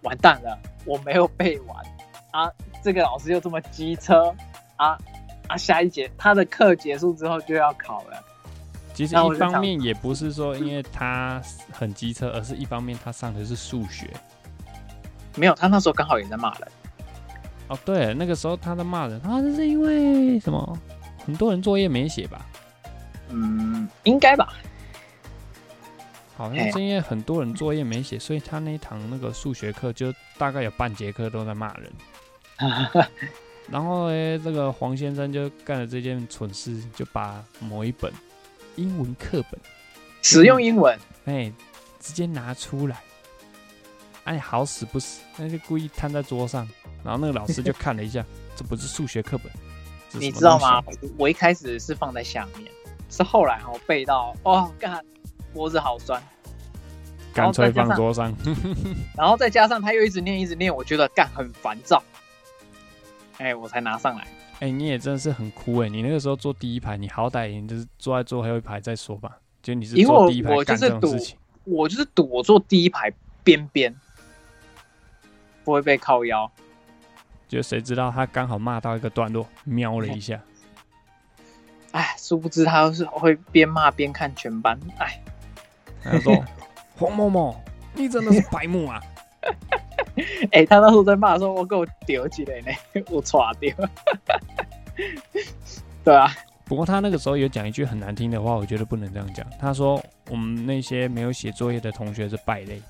[0.00, 1.84] 完蛋了，我没有背完
[2.30, 2.50] 啊！
[2.82, 4.34] 这个老师又这么机车
[4.76, 4.96] 啊
[5.48, 5.56] 啊！
[5.58, 8.24] 下一节他的课结束之后就要考了。
[8.94, 14.08] 其实一方面也不是说因为他很机车，而是一方面他上的是数学。
[15.34, 16.68] 没有，他那时候刚好也在骂人。
[17.68, 20.78] 哦，对，那个时候他在骂人，啊，这是因为什么？
[21.24, 22.46] 很多人作业没写吧？
[23.30, 24.54] 嗯，应该吧。
[26.36, 31.90] 好像是因为很多人作业没写，所以他那一堂那个数学课就大概有半节课都在骂人。
[33.68, 38.12] 然后呢，这个黄先生就干了这件蠢事，就把某一本
[38.76, 39.60] 英文课本，
[40.22, 41.52] 使用英文，哎，
[41.98, 43.00] 直接拿出来，
[44.24, 46.68] 哎，好死不死，那就故意摊在桌上，
[47.06, 48.24] 然后那个老师就看了一下，
[48.56, 49.52] 这不是数学课本，
[50.20, 50.82] 你知道吗？？
[51.16, 52.68] 我一开始是放在下面，
[53.08, 55.00] 是后来我背到，哦，干，
[55.54, 56.20] 脖子好酸。
[57.32, 58.34] 干脆放桌上，
[59.16, 62.02] 然后再加上他又一直念一直念，我觉得干很烦躁，
[63.38, 64.26] 哎，我才拿上来。
[64.60, 65.88] 哎、你也真的是很酷哎！
[65.90, 69.38] 你那个时候坐第一排，你好歹你就是坐在最后一排再说吧。
[69.62, 73.12] 就你是坐第一排我就干是赌这种事情，我就是赌我坐第一排
[73.44, 73.94] 边边，
[75.62, 76.50] 不会被靠腰。
[77.48, 80.40] 就谁知道他刚好骂到一个段落，瞄了一下，
[81.92, 85.20] 哎，殊不知他是会边骂边看全班，哎，
[86.02, 86.44] 他说
[86.98, 87.58] ：“黄某某，
[87.94, 89.00] 你真的是白目啊
[90.52, 92.72] 哎，他那时候在骂的时候，我给我丢起来呢，
[93.10, 93.74] 我抓掉。
[96.02, 96.30] 对啊，！”
[96.64, 99.46] 不过他那个时候有讲一句很难听的话，我觉得不能这样讲。
[99.60, 102.82] 他说：“我们那些没有写作业的同学是败类。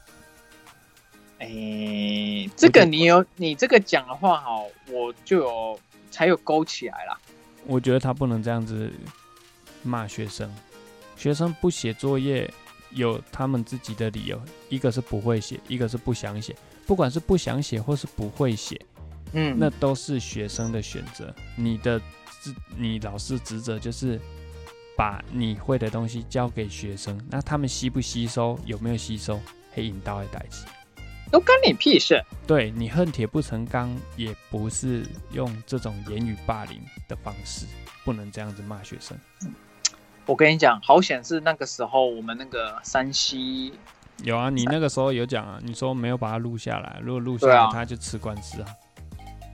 [1.39, 5.81] 哎，这个你有你这个讲的话，哈，我就有
[6.11, 7.19] 才有勾起来啦。”
[7.67, 8.91] 我觉得他不能这样子
[9.83, 10.51] 骂学生，
[11.17, 12.49] 学生不写作业
[12.91, 16.55] 有他们自己的理由，一个是不会写，一个是不想写。
[16.87, 18.81] 不管是不想写或是不会写，
[19.33, 21.35] 嗯，那都是学生的选择。
[21.57, 21.99] 你的
[22.41, 24.21] 职，你老师职责就是
[24.97, 29.41] 把你会的东西交给学生，那他们吸不吸收，有没有吸收，
[29.73, 30.65] 黑引导的代志。
[31.31, 32.23] 都干你屁事。
[32.47, 37.67] 对你恨铁不成钢，也不是用这种言语霸凌的方式，
[38.05, 39.17] 不能这样子骂学生。
[40.25, 43.73] 我跟你讲，好险是那个时候我们那个山西，
[44.25, 48.69] 有啊，你那个时候有讲啊，你说没有把它录下来，如果录下来他就吃官司啊。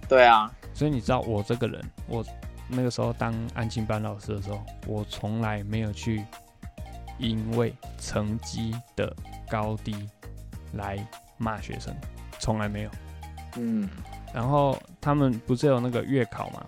[0.09, 2.25] 对啊，所以你知道我这个人，我
[2.69, 6.25] 那个时候当安静班老师的时候，我从来没有去
[7.19, 9.15] 因为成绩的
[9.51, 9.95] 高低
[10.73, 10.97] 来
[11.43, 11.95] 骂学生，
[12.39, 12.91] 从来没有。
[13.57, 13.89] 嗯，
[14.33, 16.65] 然后他们不是有那个月考嘛？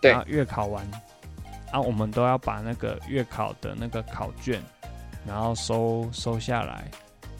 [0.00, 0.84] 对月考完，
[1.70, 4.60] 啊，我们都要把那个月考的那个考卷，
[5.24, 6.90] 然后收收下来，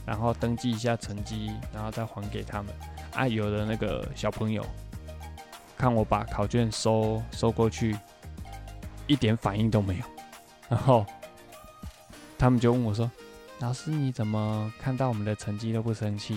[0.07, 2.73] 然后登记一下成绩，然后再还给他们。
[3.15, 4.65] 啊，有的那个小朋友
[5.77, 7.99] 看我把考卷收收过去，
[9.07, 10.05] 一点反应都没有，
[10.69, 11.05] 然后
[12.39, 13.11] 他们就问我说
[13.63, 16.37] ：“老师，你怎么看到我们的成绩都不生气？”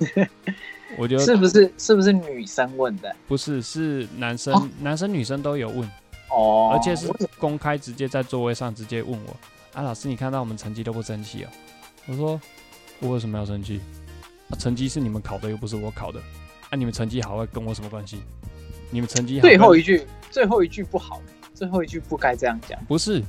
[0.96, 3.14] 我就是不是是不是女生问的？
[3.28, 5.86] 不是，是男生，哦男生女生都有问，
[6.30, 7.06] 哦，而且是
[7.38, 9.36] 公开直接在座位上直接问我
[9.74, 11.48] 啊，老师你看到我们成绩都不生气哦？
[12.06, 12.40] 我说
[12.98, 13.78] 我为什么要生气？
[14.48, 16.18] 啊，成绩是你们考的，又不是我考的，
[16.70, 18.22] 啊，你们成绩好坏跟我什么关系？
[18.90, 21.20] 你们成绩好最后一句，最后一句不好，
[21.52, 22.82] 最后一句不该这样讲。
[22.86, 23.22] 不是，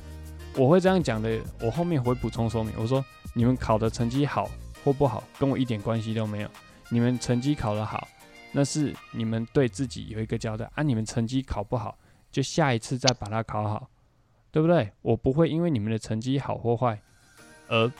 [0.56, 4.48] 我会这样讲的，我后面会补充说明，我说你们考的成绩好
[4.84, 6.48] 或不好，跟我一点关系都没有。
[6.90, 8.06] 你们成绩考得好，
[8.52, 10.82] 那是你们对自己有一个交代啊。
[10.82, 11.98] 你们成绩考不好，
[12.30, 13.90] 就下一次再把它考好，
[14.52, 14.92] 对不对？
[15.02, 16.96] 我不会因为你们的成绩好或坏
[17.66, 17.90] 而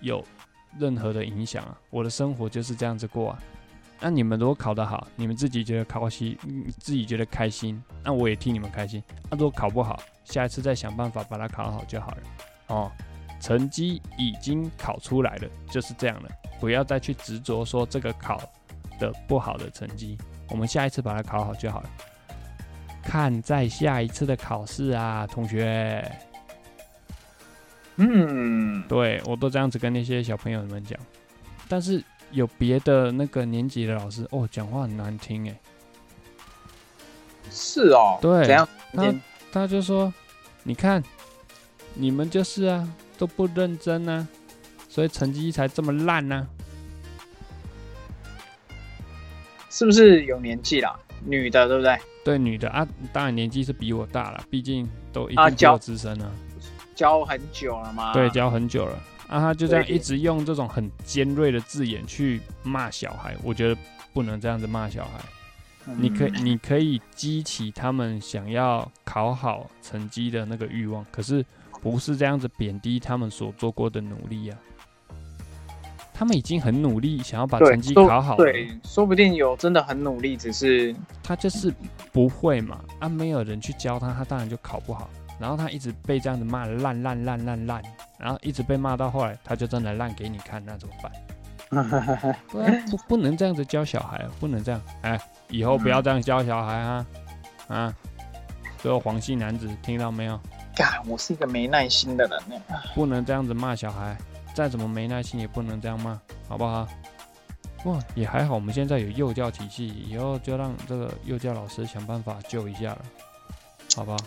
[0.00, 0.24] 有
[0.78, 1.78] 任何的影响啊。
[1.90, 3.42] 我的生活就是这样子过啊。
[4.00, 9.02] 那你们如果考得好，你们自己觉得高兴，嗯自己觉得开心，那我也替你们开心。
[9.30, 12.18] 那、如果考不好，下一次再想办法把它考好就好了。
[12.68, 12.92] 哦，
[13.40, 16.28] 成绩已经考出来了，就是这样了，
[16.60, 18.38] 不要再去执着说这个考
[19.00, 20.18] 的不好的成绩，
[20.50, 21.90] 我们下一次把它考好就好了。
[23.02, 26.04] 看在下一次的考试啊，同学，
[27.96, 30.98] 嗯，对我都这样子跟那些小朋友们讲。
[31.68, 32.02] 但是
[32.32, 35.60] 有别的那个年级的老师哦，讲话很难听哎，
[37.50, 38.68] 是哦，对怎样？
[38.92, 39.14] 他
[39.52, 40.12] 他就说，
[40.64, 41.02] 你看
[41.94, 44.26] 你们就是啊，都不认真啊，
[44.88, 46.48] 所以成绩才这么烂啊呢、
[49.70, 50.98] 是不是有年纪啦？
[51.24, 51.98] 女的对不对？
[52.24, 56.30] 对女的啊，当然年纪是比我大了，毕竟都一啊教资深啊。
[56.94, 58.12] 教很久了嘛？
[58.12, 58.98] 对，教很久了
[59.28, 63.80] 啊，他就这样一直用这种很尖锐的字眼去骂小孩，我觉得
[64.12, 65.18] 不能这样子骂小孩。
[65.88, 71.44] 嗯你可以你可以激起他们想要考好成绩的那个欲望，可是
[71.80, 74.58] 不是这样子贬低他们所做过的努力啊。
[76.12, 81.72] 他们已经很努力，想要把成绩考好了，对，说不定有真的很努力，只是他就是
[82.10, 85.08] 不会嘛，啊，没有人去教他，他当然就考不好。
[85.38, 87.82] 然后他一直被这样子骂烂烂烂烂烂，
[88.18, 91.12] 然后一直被骂到后来，他就真的烂给你看，那怎么办？
[92.52, 97.06] 对啊，不不能这样子教小孩啊，不能这样，哎，以后不要这样教小孩啊，
[97.68, 97.94] 啊，
[98.80, 100.38] 所有黄姓男子听到没有？
[100.76, 102.76] 干，我是一个没耐心的人呢。
[102.94, 104.16] 不能这样子骂小孩，
[104.54, 106.86] 再怎么没耐心也不能这样骂，好不好？
[107.84, 113.02] 哇，也还好，我们现在有幼教体系，以后就让这个幼教老师想办法救一下了，
[113.96, 114.18] 好不好？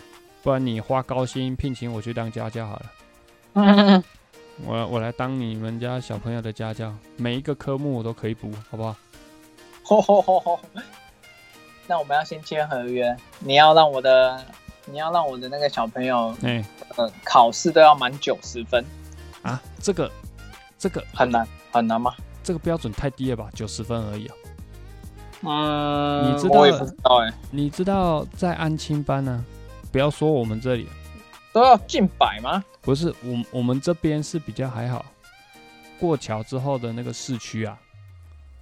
[0.42, 2.82] 不然你花高薪聘请我去当家教好了，
[3.54, 4.04] 嗯，
[4.64, 8.96] 我我来当你们家小朋友的家教，每一个科目我都可以补，好不好？
[9.82, 10.60] 吼吼吼吼。
[11.86, 14.40] 那我们要先签合约，你要让我的，
[14.86, 16.64] 你要让我的那个小朋友，哎、
[16.96, 18.84] 呃，考试都要满九十分，
[19.42, 20.10] 啊，这个
[20.78, 22.14] 这个很难很难吗？
[22.42, 23.50] 这个标准太低了吧？
[23.52, 24.34] 九十分而已啊。
[25.42, 29.44] 嗯，你知道我也不知道哎、你知道在安亲班呢、
[29.92, 30.88] 不要说我们这里，
[31.52, 32.64] 都要近百吗？
[32.80, 35.04] 不是我我们这边是比较还好，
[35.98, 37.78] 过桥之后的那个市区啊，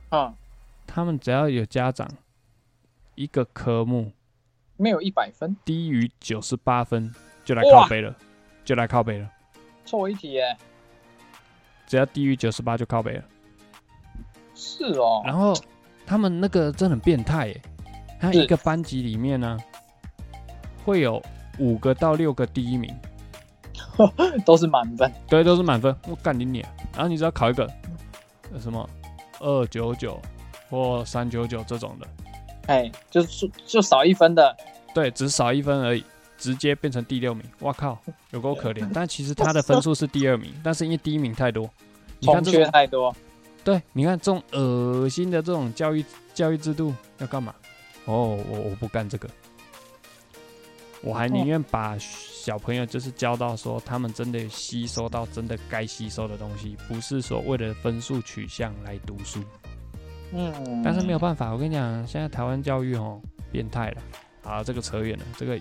[0.08, 0.34] 啊，
[0.86, 2.08] 他们只要有家长
[3.14, 4.10] 一个科目
[4.76, 7.14] 没有一百分，低于九十八分，
[7.44, 8.14] 就来靠北了，
[8.64, 9.30] 就来靠北了。
[9.84, 10.56] 错一题耶、
[11.86, 13.24] 只要低于九十八就靠北了。
[14.54, 15.54] 是哦，然后
[16.04, 17.62] 他们那个真的很变态耶，
[18.18, 18.42] 他是。
[18.42, 19.56] 一个班级里面呢，
[20.89, 21.22] 会有
[21.59, 22.91] 五个到六个第一名，
[24.47, 25.95] 都是满分，对，都是满分。
[26.09, 26.66] 我干你脸！
[26.95, 27.70] 然后你只要考一个
[28.51, 28.89] 呃什么
[29.39, 30.18] 二九九
[30.70, 32.09] 或三九九这种的，
[32.68, 34.57] 哎，就是就少一分的，
[34.95, 36.03] 对，只少一分而已，
[36.39, 37.45] 直接变成第六名。
[37.59, 37.99] 哇靠，
[38.30, 38.89] 有够可怜。
[38.95, 41.68] 但其实他的分数是第二名，但是因为第一名太多，
[42.18, 43.14] 你看这种，太多。
[43.62, 47.55] 对，你看这种恶心的这种教育教育制度要干嘛？
[48.07, 49.28] 哦，我我不干这个，
[51.03, 59.42] 我还宁愿把小朋友就是教到说他们真的吸收到真的该吸收的东西，不是说为了分数取向来读书。
[60.32, 63.20] 嗯，但是没有办法，我跟你讲，现在台湾教育哦
[63.51, 64.03] 变态了。
[64.42, 65.59] 好，这个扯远了，这个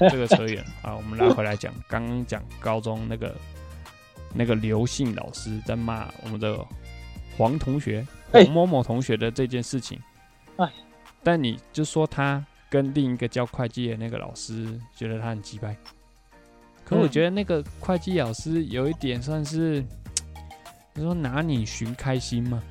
[0.10, 3.34] 这个扯远了啊，我们拉回来讲，刚刚讲高中那个
[4.34, 6.58] 那个刘姓老师在骂我们的
[7.36, 9.98] 黄同学、哎黄某某同学的这件事情。
[10.56, 10.70] 哎，
[11.22, 15.76] 但你就说他跟另一个教会计的那个老师觉得他很鸡掰，
[16.84, 19.84] 可我嗯觉得那个会计老师有一点算是，
[20.94, 22.62] 你说拿你寻开心吗？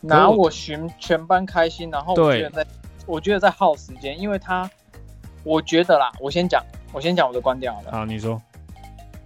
[0.00, 2.70] 拿我寻全班开心，然后我对觉得在，
[3.06, 4.70] 我觉得在耗时间，因为他，
[5.42, 6.62] 我觉得啦，我先讲，
[6.92, 7.90] 我先讲我的观点好了。
[7.90, 8.40] 好，你说。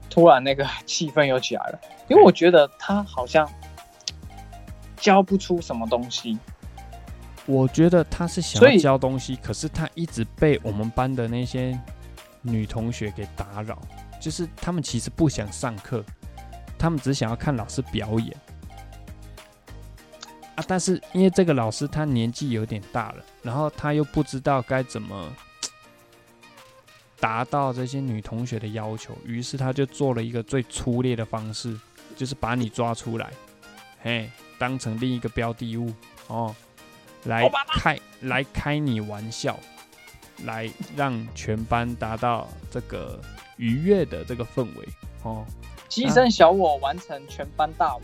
[0.08, 3.50] 突然那个气氛又起来了，因为我觉得他好像
[4.94, 6.38] 教不出什么东西。
[7.46, 11.78] 我觉得他是想要教东西，可是他一直被我们班的那些
[12.40, 13.80] 女同学给打扰，
[14.20, 16.04] 就是他们其实不想上课，
[16.78, 18.36] 他们只想要看老师表演
[20.54, 20.64] 啊。
[20.68, 25.32] 但是因为这个老师他年纪有点大了，然后他又不知道该怎么
[27.18, 31.76] 达到这些女同学的要求，于是他就做了一个最粗劣的方式，
[32.16, 33.32] 就是把你抓出来，
[34.00, 35.92] 嘿，当成另一个标的物
[36.28, 36.54] 哦。
[37.24, 39.58] 来开来开你玩笑，
[40.44, 43.20] 来让全班达到这个
[43.56, 44.88] 愉悦的这个氛围
[45.22, 45.46] 哦。
[45.88, 48.02] 牺牲小我，完成全班大我。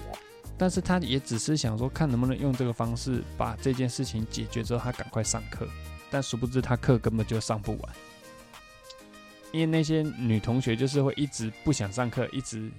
[0.57, 5.69] 但是他也只是想说，看能不能用这个方式把这件事情解决之后，他赶快上课。
[6.11, 7.95] 但殊不知他课根本就上不完，
[9.53, 12.71] 因为那些女同学就是会一直不想上课，一直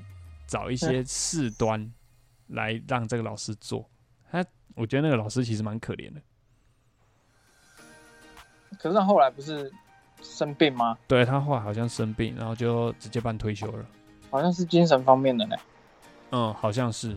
[0.48, 1.92] 找一些事端
[2.48, 3.88] 来让这个老师做。
[4.32, 4.44] 他
[4.76, 6.20] 我觉得那个老师其实蛮可怜的。
[8.78, 9.72] 可是他后来不是
[10.22, 10.98] 生病吗？
[11.08, 13.86] 对他后来好像生病，然后就直接办退休了。
[14.30, 15.56] 好像是精神方面的呢。
[16.32, 17.16] 嗯，好像是。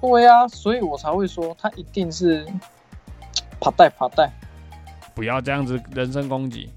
[0.00, 2.46] 对啊，所以我才会说他一定是
[3.60, 4.30] 爬带爬带。
[5.14, 6.70] 不要这样子人身攻击，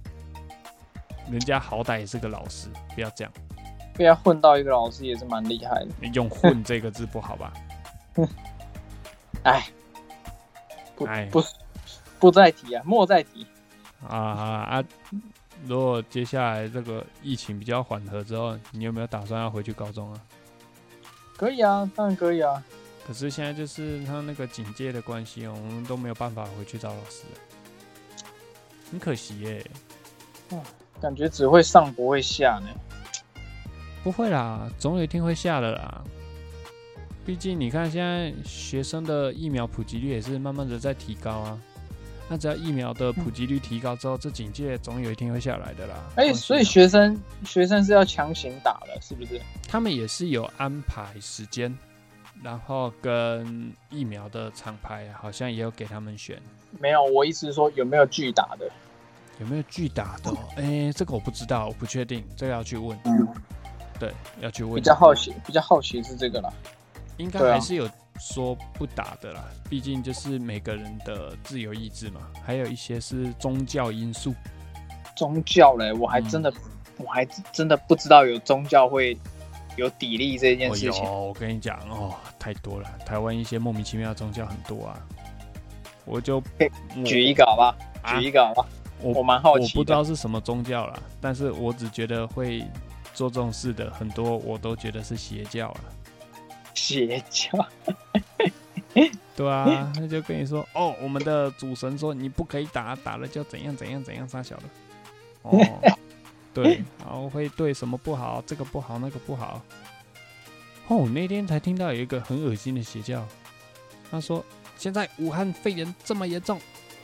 [1.29, 3.33] 人家好歹也是个老师，不要这样。
[3.95, 5.87] 被他混到一个老师也是蛮厉害的。
[5.99, 7.51] 你用“混”这个字不好吧？
[9.43, 9.67] 哎，
[10.95, 11.43] 不哎不
[12.19, 13.45] 不再提啊，莫再提。
[14.05, 14.83] 啊啊啊！
[15.65, 20.21] 如果接下来这个疫情比较缓和之后，你有没有打算要回去高中啊？
[21.35, 22.63] 可以啊，当然可以啊。
[23.07, 27.39] 可是现在就是他那个警戒的关系哦，我们都没有办法回去找老师了，
[28.91, 29.65] 很可惜耶。
[31.01, 32.69] 感觉只会上不会下呢。
[34.03, 36.03] 不会啦，总有一天会下的啦。
[37.25, 41.59] 毕竟你看，现在学生的疫苗普及率也是慢慢的在提高啊。
[42.29, 45.95] 那只要疫苗的普及率提高之后，这警戒总有一天会下来的啦。
[46.15, 49.41] 哎、所以学生学生是要强行打的，是不是？
[49.67, 51.73] 他们也是有安排时间，
[52.43, 56.37] 然后跟疫苗的厂牌好像也有给他们选，
[56.79, 58.69] 没有，我意思是说有没有拒打的？
[59.39, 60.37] 有没有拒打的、哦？
[60.57, 62.97] 哎、这个我不知道，我不确定，这个要去问。
[63.05, 63.27] 嗯，
[63.99, 64.11] 对，
[64.41, 64.75] 要去问。
[64.75, 66.51] 比较好奇，比较好奇是这个啦。
[67.17, 67.89] 应该还是有
[68.19, 74.33] 说不打的啦，毕竟就是每个人的自由意志嘛，还有一些是宗教因素。
[75.15, 76.53] 宗教嘞，我还真的，
[76.97, 79.17] 我还真的不知道有宗教会
[79.75, 81.03] 有砥砺这件哦事情。
[81.03, 84.99] 有，我跟你讲哦，太多了，台湾一些莫名其妙的宗教很多啊。
[86.05, 88.67] 我就我举一个好吧，啊举一个好吧，
[89.01, 89.79] 我我蛮好奇我。
[89.79, 92.63] 不知道是什么宗教啦，但是我只觉得会
[93.13, 95.81] 做这种事的很多，我都觉得是邪教了。
[96.77, 97.49] 邪教，
[99.35, 104.63] 对啊，他就跟你说， 哦，我们的主神说你不可以打，打了就怎样怎样怎样，杀小的。
[105.41, 105.59] 哦，
[106.53, 109.61] 对，然后会对什么不好，这个不好，那个不好。
[110.87, 113.27] 哦，那天才听到有一个很恶心的邪教，
[114.11, 114.45] 他说
[114.77, 116.59] 现在武汉肺炎这么严重，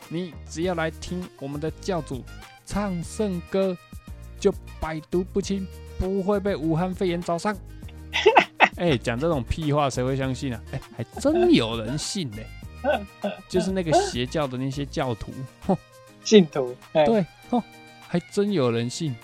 [0.08, 2.24] 你只要来听我们的教主
[2.64, 3.76] 唱圣歌，
[4.38, 5.66] 就百毒不侵，
[5.98, 7.56] 不会被武汉肺炎找上。
[8.76, 10.60] 哎、讲这种屁话谁会相信啊？
[10.72, 12.38] 哎、还真有人信呢、
[13.48, 15.32] 就是那个邪教的那些教徒，
[15.66, 15.76] 哼，
[16.24, 17.62] 信徒，哎对，哼，
[18.00, 19.14] 还真有人信。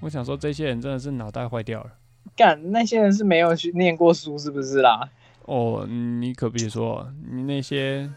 [0.00, 1.90] 我想说，这些人真的是脑袋坏掉了。
[2.36, 5.08] 干那些人是没有去念过书，是不是啦？
[5.46, 8.08] 哦，你可别说，你那些，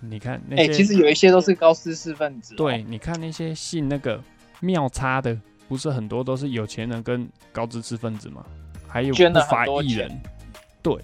[0.00, 4.22] 你看那哎、些，其实有一些都是高知识分子、哦对，，你看那些信那个
[4.60, 8.44] 妙差的，不是很多都是有钱人跟高知识分子吗？
[8.94, 10.20] 还有不法很多钱艺人，
[10.80, 10.94] 对，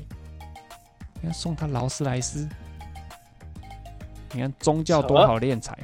[1.15, 2.49] 你看送他劳斯莱斯，
[4.31, 5.77] 你看宗教多好敛财，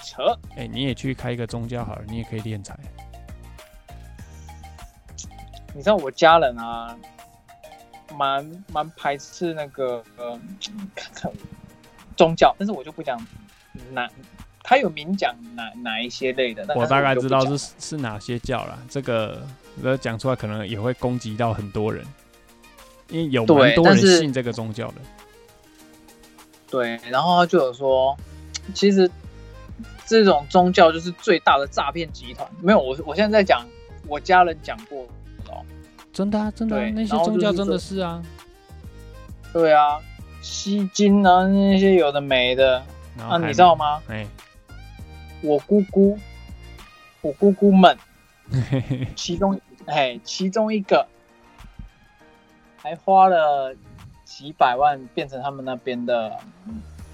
[0.00, 0.38] 扯。
[0.56, 2.78] 哎、你也去开一个宗教好了，你也可以敛财。
[5.74, 6.96] 你知道我家人啊，
[8.16, 10.40] 蛮蛮排斥那个呃
[10.94, 11.32] 看看
[12.16, 13.20] 宗教，但是我就不讲
[13.90, 14.08] 哪，
[14.62, 19.44] 他有明讲哪哪一些类的，但我大概知道是是哪些教啦，这个
[19.82, 22.04] 我讲出来可能也会攻击到很多人，
[23.10, 24.94] 因为有蛮多人信这个宗教的。
[26.70, 28.16] 对，然后他就有说，
[28.74, 29.10] 其实
[30.06, 32.46] 这种宗教就是最大的诈骗集团。
[32.60, 33.66] 没有，我我现在在讲
[34.06, 35.02] 我家人讲过
[35.46, 35.64] 哦。
[36.12, 38.22] 真的啊，真的啊、那些宗教真的是啊。
[39.52, 39.98] 对啊，
[40.42, 44.02] 吸金啊那些有的没的啊，然后还你知道吗？
[44.08, 44.26] 哎，
[45.40, 46.18] 我姑姑，
[47.22, 47.96] 我姑姑们
[49.16, 49.58] 其中
[49.88, 51.06] 哎其中一个
[52.76, 53.74] 还花了
[54.24, 56.38] 几百万变成他们那边的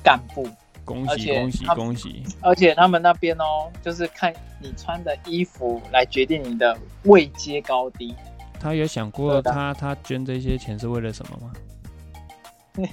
[0.03, 0.47] 干部，
[0.85, 2.23] 恭喜恭喜恭喜！
[2.43, 8.15] 而且他们那边哦，就是看你穿的衣服来决定你的位阶高低。
[8.61, 11.53] 他有想过他他捐这些钱是为了什么吗？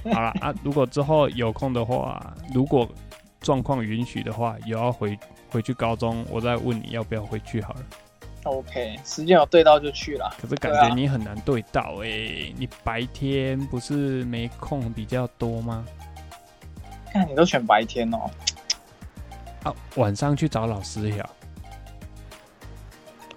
[0.13, 2.87] 好了啊，如果之后有空的话，如果
[3.41, 5.17] 状况允许的话，有要回
[5.49, 7.81] 回去高中，我再问你要不要回去好了。
[8.43, 10.35] OK，时间有对到就去了。
[10.41, 15.85] 可是感觉你很难对到哎、你白天不是没空比较多吗？
[17.11, 18.29] 看你都选白天哦，
[19.63, 21.29] 啊，晚上去找老师呀。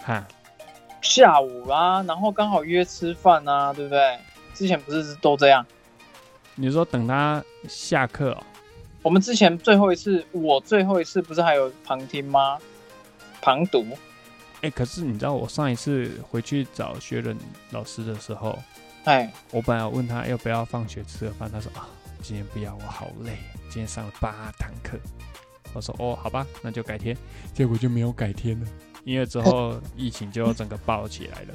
[0.01, 0.27] 哈，
[1.03, 4.19] 下午啊、然后刚好约吃饭啊，对不对？
[4.55, 5.67] 之前不是都这样？
[6.55, 8.43] 你说等他下课哦？
[9.03, 12.59] 我们之前最后一次，我最后一次不是还有旁听吗？
[13.43, 13.85] 旁读，
[14.65, 17.37] 哎、可是你知道我上一次回去找学人
[17.71, 18.59] 老师的时候，
[19.05, 21.87] 哎，我本来问他要不要放学吃个饭，他说啊，
[22.23, 23.33] 今天不要，我好累，
[23.69, 24.99] 今天上了八堂课。
[25.75, 27.15] 我说哦，好吧，那就改天。
[27.53, 28.67] 结果就没有改天了，
[29.05, 31.55] 因为之后疫情就整个爆起来了。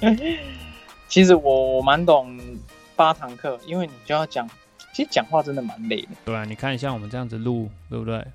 [1.08, 2.36] 其实我我蛮懂
[2.96, 4.50] 八堂课，因为你就要讲，
[4.92, 6.08] 其实讲话真的蛮累的。
[6.24, 8.26] 对啊，你看像我们这样子录，对不对？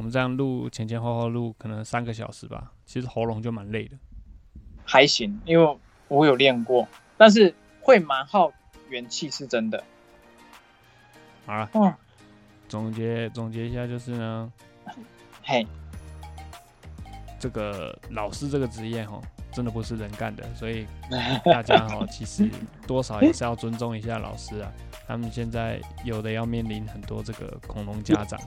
[0.00, 3.98] 我们这样录前前后后录可能三个小时吧，其实喉咙就蛮累的。
[4.82, 5.78] 还行，因为
[6.08, 6.88] 我有练过，
[7.18, 8.50] 但是会蛮耗
[8.88, 9.84] 元气，是真的。
[11.44, 11.92] 好了，嗯，
[12.66, 14.50] 总结总结一下就是呢，
[15.42, 15.66] 嘿，
[17.38, 19.20] 这个老师这个职业哈，
[19.52, 20.86] 真的不是人干的，所以
[21.44, 22.48] 大家哈其实
[22.86, 24.72] 多少也是要尊重一下老师啊。
[25.06, 28.40] 他们现在有的要面临很多这个恐龙家长，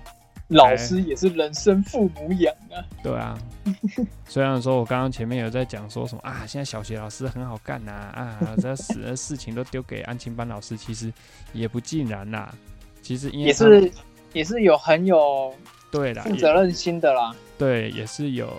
[0.54, 2.80] 老师也是人生父母养啊。
[3.04, 3.38] 对啊。
[4.28, 11.12] 虽然说我刚刚前面有在讲说什么啊，现在小学老师很好干呐啊， 这死的事情都丢给安亲班老师，其实
[11.54, 12.54] 也不尽然啦。
[13.02, 13.92] 其实也是
[14.34, 15.54] 也是有很有
[15.92, 17.34] 对啦，责任心的啦。
[17.58, 18.54] 对，也是有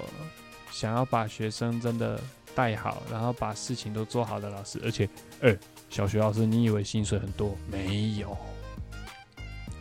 [0.71, 2.19] 想要把学生真的
[2.55, 4.81] 带好，然后把事情都做好的老师。
[4.85, 5.07] 而且，
[5.43, 5.55] 哎、
[5.91, 7.55] 小学老师，你以为薪水很多？
[7.71, 8.35] 没有，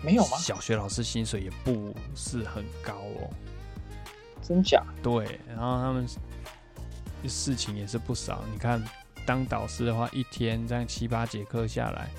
[0.04, 0.38] 没有吗？
[0.38, 3.30] 小学老师薪水也不是很高哦。
[4.42, 4.84] 真假？
[5.02, 6.06] 对，然后他们
[7.28, 8.44] 事情也是不少。
[8.52, 8.84] 你看，
[9.26, 12.10] 当导师的话，一天这样七八节课下来，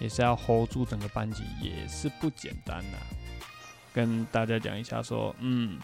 [0.00, 2.98] 也是要 hold 住整个班级，也是不简单呐、
[3.92, 5.78] 跟大家讲一下，说，嗯，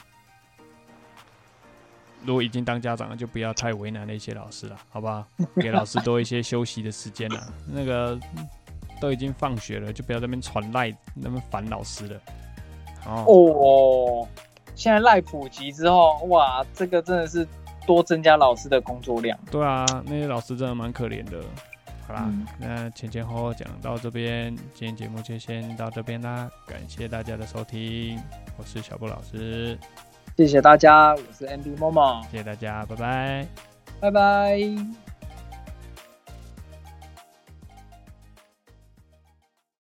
[2.25, 5.25] 如果已经当家长了，就不要太为难那些老师了，好不好？
[5.63, 7.47] 给老师多一些休息的时间啦。
[7.69, 8.19] 那个
[9.05, 12.19] 都已经放学了，就不要在那边传赖，那么烦老师了。
[13.05, 14.29] 哦，哦，
[14.75, 17.47] 现在赖普及之后，哇，这个真的是
[17.87, 19.39] 多增加老师的工作量。
[19.51, 21.39] 对啊，那些老师真的蛮可怜的。
[22.07, 28.19] 好啦，嗯那前前后后讲到这边，今天节目就先到这边啦，感谢大家的收听，
[28.57, 29.79] 我是小布老师，
[30.39, 33.47] 谢谢大家，我是 Andy Momo，谢谢大家，拜拜。
[34.01, 35.04] 拜拜。